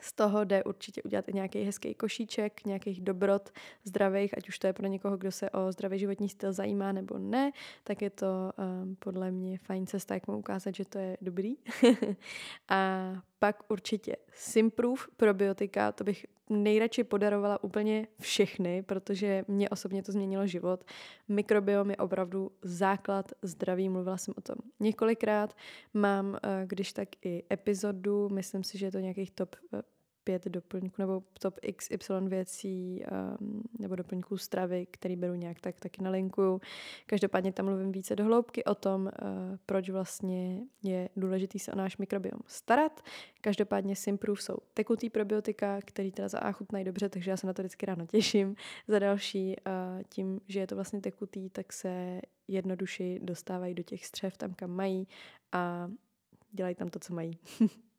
Z 0.00 0.12
toho 0.12 0.44
jde 0.44 0.64
určitě 0.64 1.02
udělat 1.02 1.28
i 1.28 1.32
nějaký 1.32 1.62
hezký 1.62 1.94
košíček, 1.94 2.64
nějakých 2.64 3.00
dobrot 3.00 3.50
zdravých, 3.84 4.38
ať 4.38 4.48
už 4.48 4.58
to 4.58 4.66
je 4.66 4.72
pro 4.72 4.86
někoho, 4.86 5.16
kdo 5.16 5.32
se 5.32 5.50
o 5.50 5.72
zdravý 5.72 5.98
životní 5.98 6.28
styl 6.28 6.52
zajímá 6.52 6.92
nebo 6.92 7.18
ne, 7.18 7.52
tak 7.84 8.02
je 8.02 8.10
to 8.10 8.52
um, 8.82 8.96
podle 8.96 9.30
mě 9.30 9.58
fajn 9.58 9.86
cesta, 9.86 10.14
jak 10.14 10.26
mu 10.26 10.38
ukázat, 10.38 10.74
že 10.74 10.84
to 10.84 10.98
je 10.98 11.16
dobrý. 11.22 11.56
a 12.68 13.12
pak 13.38 13.70
určitě 13.70 14.16
Simproof 14.32 15.08
probiotika, 15.16 15.92
to 15.92 16.04
bych 16.04 16.26
nejradši 16.50 17.04
podarovala 17.04 17.64
úplně 17.64 18.08
všechny, 18.20 18.82
protože 18.82 19.44
mě 19.48 19.68
osobně 19.68 20.02
to 20.02 20.12
změnilo 20.12 20.46
život. 20.46 20.84
Mikrobiom 21.28 21.90
je 21.90 21.96
opravdu 21.96 22.50
základ 22.62 23.32
zdraví, 23.42 23.88
mluvila 23.88 24.16
jsem 24.16 24.34
o 24.36 24.40
tom 24.40 24.56
několikrát. 24.80 25.56
Mám, 25.94 26.38
eh, 26.42 26.62
když 26.66 26.92
tak 26.92 27.08
i 27.22 27.44
epizodu, 27.52 28.28
myslím 28.28 28.64
si, 28.64 28.78
že 28.78 28.86
je 28.86 28.92
to 28.92 28.98
nějakých 28.98 29.30
top 29.30 29.56
eh, 29.74 29.82
pět 30.30 30.44
doplňků 30.44 30.94
nebo 30.98 31.22
top 31.40 31.54
XY 31.76 32.14
věcí 32.28 33.04
um, 33.40 33.62
nebo 33.78 33.96
doplňků 33.96 34.36
stravy, 34.36 34.86
který 34.90 35.16
beru 35.16 35.34
nějak 35.34 35.60
tak 35.60 35.80
taky 35.80 36.02
nalinkuju. 36.02 36.60
Každopádně 37.06 37.52
tam 37.52 37.66
mluvím 37.66 37.92
více 37.92 38.16
do 38.16 38.24
hloubky 38.24 38.64
o 38.64 38.74
tom, 38.74 39.02
uh, 39.02 39.10
proč 39.66 39.90
vlastně 39.90 40.60
je 40.82 41.08
důležitý 41.16 41.58
se 41.58 41.72
o 41.72 41.76
náš 41.76 41.96
mikrobiom 41.96 42.40
starat. 42.46 43.00
Každopádně 43.40 43.96
Simproof 43.96 44.42
jsou 44.42 44.56
tekutý 44.74 45.10
probiotika, 45.10 45.80
který 45.84 46.12
teda 46.12 46.28
za 46.28 46.38
A 46.38 46.52
chutnají 46.52 46.84
dobře, 46.84 47.08
takže 47.08 47.30
já 47.30 47.36
se 47.36 47.46
na 47.46 47.52
to 47.52 47.62
vždycky 47.62 47.86
ráno 47.86 48.06
těším. 48.06 48.56
Za 48.88 48.98
další, 48.98 49.56
uh, 49.66 50.02
tím, 50.08 50.40
že 50.48 50.60
je 50.60 50.66
to 50.66 50.74
vlastně 50.74 51.00
tekutý, 51.00 51.50
tak 51.50 51.72
se 51.72 52.20
jednoduši 52.48 53.20
dostávají 53.22 53.74
do 53.74 53.82
těch 53.82 54.06
střev 54.06 54.36
tam, 54.36 54.54
kam 54.54 54.70
mají 54.70 55.08
a 55.52 55.90
dělají 56.52 56.74
tam 56.74 56.88
to, 56.88 56.98
co 56.98 57.14
mají. 57.14 57.38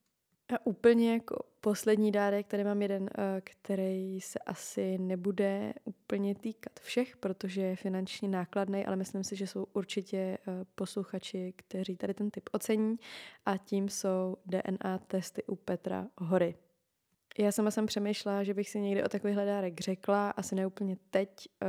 A 0.52 0.66
úplně 0.66 1.14
jako 1.14 1.44
poslední 1.62 2.12
dárek, 2.12 2.48
tady 2.48 2.64
mám 2.64 2.82
jeden, 2.82 3.10
eh, 3.18 3.42
který 3.44 4.22
se 4.22 4.40
asi 4.40 4.98
nebude 4.98 5.74
úplně 5.84 6.36
týkat 6.36 6.80
všech, 6.80 7.18
protože 7.18 7.62
je 7.62 7.76
finančně 7.76 8.30
nákladný, 8.30 8.86
ale 8.86 8.96
myslím 8.96 9.24
si, 9.24 9.36
že 9.36 9.48
jsou 9.48 9.68
určitě 9.74 10.18
eh, 10.18 10.38
posluchači, 10.76 11.54
kteří 11.56 11.98
tady 11.98 12.14
ten 12.14 12.32
typ 12.32 12.50
ocení 12.52 13.00
a 13.46 13.58
tím 13.58 13.90
jsou 13.90 14.38
DNA 14.46 14.98
testy 14.98 15.44
u 15.44 15.56
Petra 15.56 16.08
Hory. 16.18 16.56
Já 17.40 17.52
sama 17.52 17.72
jsem 17.72 17.86
přemýšlela, 17.86 18.44
že 18.44 18.54
bych 18.54 18.70
si 18.70 18.82
někdy 18.82 19.04
o 19.04 19.10
takovýhle 19.10 19.46
dárek 19.46 19.82
řekla, 19.82 20.30
asi 20.30 20.56
ne 20.56 20.68
úplně 20.68 20.98
teď, 21.10 21.30
eh, 21.62 21.68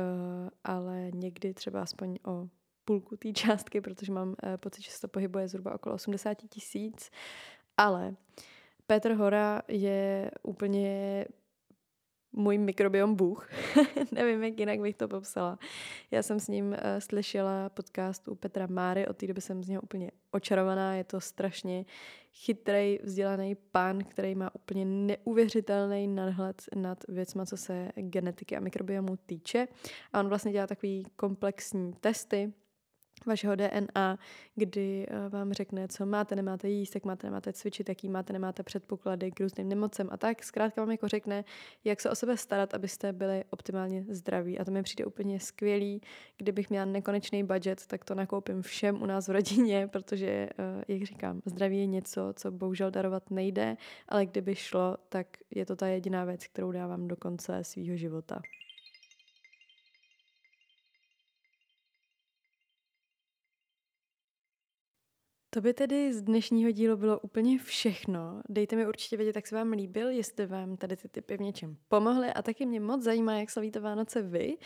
ale 0.63 1.11
někdy 1.13 1.53
třeba 1.53 1.81
aspoň 1.81 2.17
o 2.25 2.47
půlku 2.85 3.17
té 3.17 3.31
částky, 3.33 3.81
protože 3.81 4.11
mám 4.11 4.35
pocit, 4.57 4.81
že 4.81 4.91
se 4.91 5.01
to 5.01 5.07
pohybuje 5.07 5.47
zhruba 5.47 5.75
okolo 5.75 5.95
80 5.95 6.37
tisíc, 6.49 7.09
ale 7.77 8.15
Petr 8.93 9.13
Hora 9.13 9.61
je 9.67 10.31
úplně 10.43 11.25
můj 12.31 12.57
mikrobiom 12.57 13.15
bůh. 13.15 13.49
Nevím, 14.11 14.43
jak 14.43 14.59
jinak 14.59 14.79
bych 14.79 14.95
to 14.95 15.07
popsala. 15.07 15.59
Já 16.11 16.23
jsem 16.23 16.39
s 16.39 16.47
ním 16.47 16.67
uh, 16.67 16.75
slyšela 16.99 17.69
podcast 17.69 18.27
u 18.27 18.35
Petra 18.35 18.67
Máry, 18.67 19.07
od 19.07 19.17
té 19.17 19.27
doby 19.27 19.41
jsem 19.41 19.63
z 19.63 19.69
něho 19.69 19.81
úplně 19.81 20.11
očarovaná. 20.31 20.95
Je 20.95 21.03
to 21.03 21.21
strašně 21.21 21.85
chytrý, 22.33 22.99
vzdělaný 23.03 23.55
pán, 23.55 24.03
který 24.03 24.35
má 24.35 24.55
úplně 24.55 24.85
neuvěřitelný 24.85 26.07
nadhled 26.07 26.61
nad 26.75 27.03
věcma, 27.07 27.45
co 27.45 27.57
se 27.57 27.91
genetiky 27.95 28.57
a 28.57 28.59
mikrobiomu 28.59 29.17
týče. 29.25 29.67
A 30.13 30.19
on 30.19 30.29
vlastně 30.29 30.51
dělá 30.51 30.67
takový 30.67 31.05
komplexní 31.15 31.93
testy, 31.93 32.53
vašeho 33.25 33.55
DNA, 33.55 34.17
kdy 34.55 35.05
eh, 35.09 35.29
vám 35.29 35.53
řekne, 35.53 35.87
co 35.87 36.05
máte, 36.05 36.35
nemáte 36.35 36.69
jíst, 36.69 36.95
jak 36.95 37.05
máte, 37.05 37.27
nemáte 37.27 37.53
cvičit, 37.53 37.89
jaký 37.89 38.09
máte, 38.09 38.33
nemáte 38.33 38.63
předpoklady 38.63 39.31
k 39.31 39.39
různým 39.39 39.69
nemocem 39.69 40.09
a 40.11 40.17
tak. 40.17 40.43
Zkrátka 40.43 40.81
vám 40.81 40.91
jako 40.91 41.07
řekne, 41.07 41.43
jak 41.83 42.01
se 42.01 42.09
o 42.09 42.15
sebe 42.15 42.37
starat, 42.37 42.73
abyste 42.73 43.13
byli 43.13 43.43
optimálně 43.49 44.05
zdraví. 44.09 44.59
A 44.59 44.65
to 44.65 44.71
mi 44.71 44.83
přijde 44.83 45.05
úplně 45.05 45.39
skvělý. 45.39 46.01
Kdybych 46.37 46.69
měla 46.69 46.85
nekonečný 46.85 47.43
budget, 47.43 47.87
tak 47.87 48.05
to 48.05 48.15
nakoupím 48.15 48.61
všem 48.61 49.01
u 49.01 49.05
nás 49.05 49.27
v 49.27 49.31
rodině, 49.31 49.87
protože, 49.91 50.27
eh, 50.27 50.49
jak 50.87 51.03
říkám, 51.03 51.41
zdraví 51.45 51.77
je 51.77 51.85
něco, 51.85 52.33
co 52.35 52.51
bohužel 52.51 52.91
darovat 52.91 53.31
nejde, 53.31 53.77
ale 54.09 54.25
kdyby 54.25 54.55
šlo, 54.55 54.97
tak 55.09 55.27
je 55.51 55.65
to 55.65 55.75
ta 55.75 55.87
jediná 55.87 56.25
věc, 56.25 56.47
kterou 56.47 56.71
dávám 56.71 57.07
do 57.07 57.15
konce 57.15 57.63
svého 57.63 57.97
života. 57.97 58.41
To 65.53 65.61
by 65.61 65.73
tedy 65.73 66.13
z 66.13 66.21
dnešního 66.21 66.71
dílu 66.71 66.97
bylo 66.97 67.19
úplně 67.19 67.59
všechno. 67.59 68.41
Dejte 68.49 68.75
mi 68.75 68.87
určitě 68.87 69.17
vědět, 69.17 69.35
jak 69.35 69.47
se 69.47 69.55
vám 69.55 69.71
líbil, 69.71 70.09
jestli 70.09 70.45
vám 70.45 70.77
tady 70.77 70.97
ty 70.97 71.09
typy 71.09 71.37
v 71.37 71.41
něčem 71.41 71.77
pomohly 71.87 72.33
a 72.33 72.41
taky 72.41 72.65
mě 72.65 72.79
moc 72.79 73.03
zajímá, 73.03 73.33
jak 73.33 73.49
slavíte 73.49 73.79
Vánoce 73.79 74.21
vy. 74.21 74.57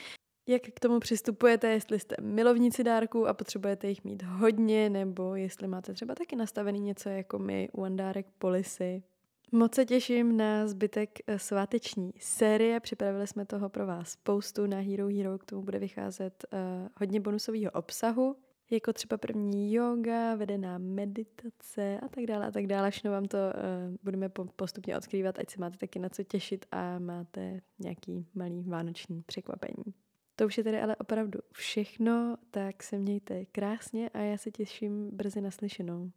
Jak 0.48 0.62
k 0.62 0.80
tomu 0.80 1.00
přistupujete, 1.00 1.68
jestli 1.68 2.00
jste 2.00 2.16
milovníci 2.22 2.84
dárků 2.84 3.28
a 3.28 3.34
potřebujete 3.34 3.88
jich 3.88 4.04
mít 4.04 4.24
hodně, 4.24 4.90
nebo 4.90 5.36
jestli 5.36 5.68
máte 5.68 5.94
třeba 5.94 6.16
taky 6.16 6.36
nastavený 6.36 6.80
něco 6.80 7.10
jako 7.10 7.40
my 7.40 7.70
u 7.74 7.84
Andárek 7.84 8.28
Polisy. 8.38 9.04
Moc 9.52 9.76
se 9.76 9.86
těším 9.86 10.38
na 10.38 10.68
zbytek 10.68 11.20
eh, 11.28 11.40
sváteční 11.40 12.14
série. 12.20 12.80
Připravili 12.80 13.28
jsme 13.28 13.46
toho 13.46 13.70
pro 13.70 13.88
vás 13.88 14.10
spoustu 14.10 14.66
na 14.66 14.78
Hero 14.78 15.08
Hero, 15.08 15.38
k 15.38 15.46
tomu 15.46 15.62
bude 15.62 15.80
vycházet 15.80 16.46
uh, 16.54 16.60
hodně 17.00 17.20
bonusového 17.20 17.72
obsahu 17.72 18.36
jako 18.72 18.94
třeba 18.94 19.18
první 19.18 19.74
yoga, 19.74 20.36
vedená 20.36 20.78
meditace 20.78 22.00
a 22.00 22.08
tak 22.08 22.26
dále 22.26 22.48
a 22.48 22.52
tak 22.52 22.68
dále. 22.68 22.92
Všechno 22.92 23.12
vám 23.12 23.26
to 23.26 23.38
uh, 23.38 23.96
budeme 24.04 24.30
postupně 24.56 24.98
odkrývat, 24.98 25.40
ať 25.40 25.50
se 25.50 25.60
máte 25.60 25.78
taky 25.78 26.00
na 26.00 26.10
co 26.10 26.24
těšit 26.24 26.66
a 26.72 27.00
máte 27.00 27.62
nějaký 27.80 28.28
malý 28.36 28.64
vánoční 28.64 29.22
překvapení. 29.22 29.94
To 30.36 30.46
už 30.46 30.58
je 30.58 30.64
tedy 30.64 30.82
ale 30.82 30.96
opravdu 30.96 31.40
všechno, 31.52 32.38
tak 32.52 32.84
se 32.84 32.98
mějte 32.98 33.46
krásně 33.46 34.10
a 34.10 34.20
já 34.20 34.38
se 34.38 34.52
těším 34.52 35.10
brzy 35.14 35.42
naslyšenou. 35.42 36.12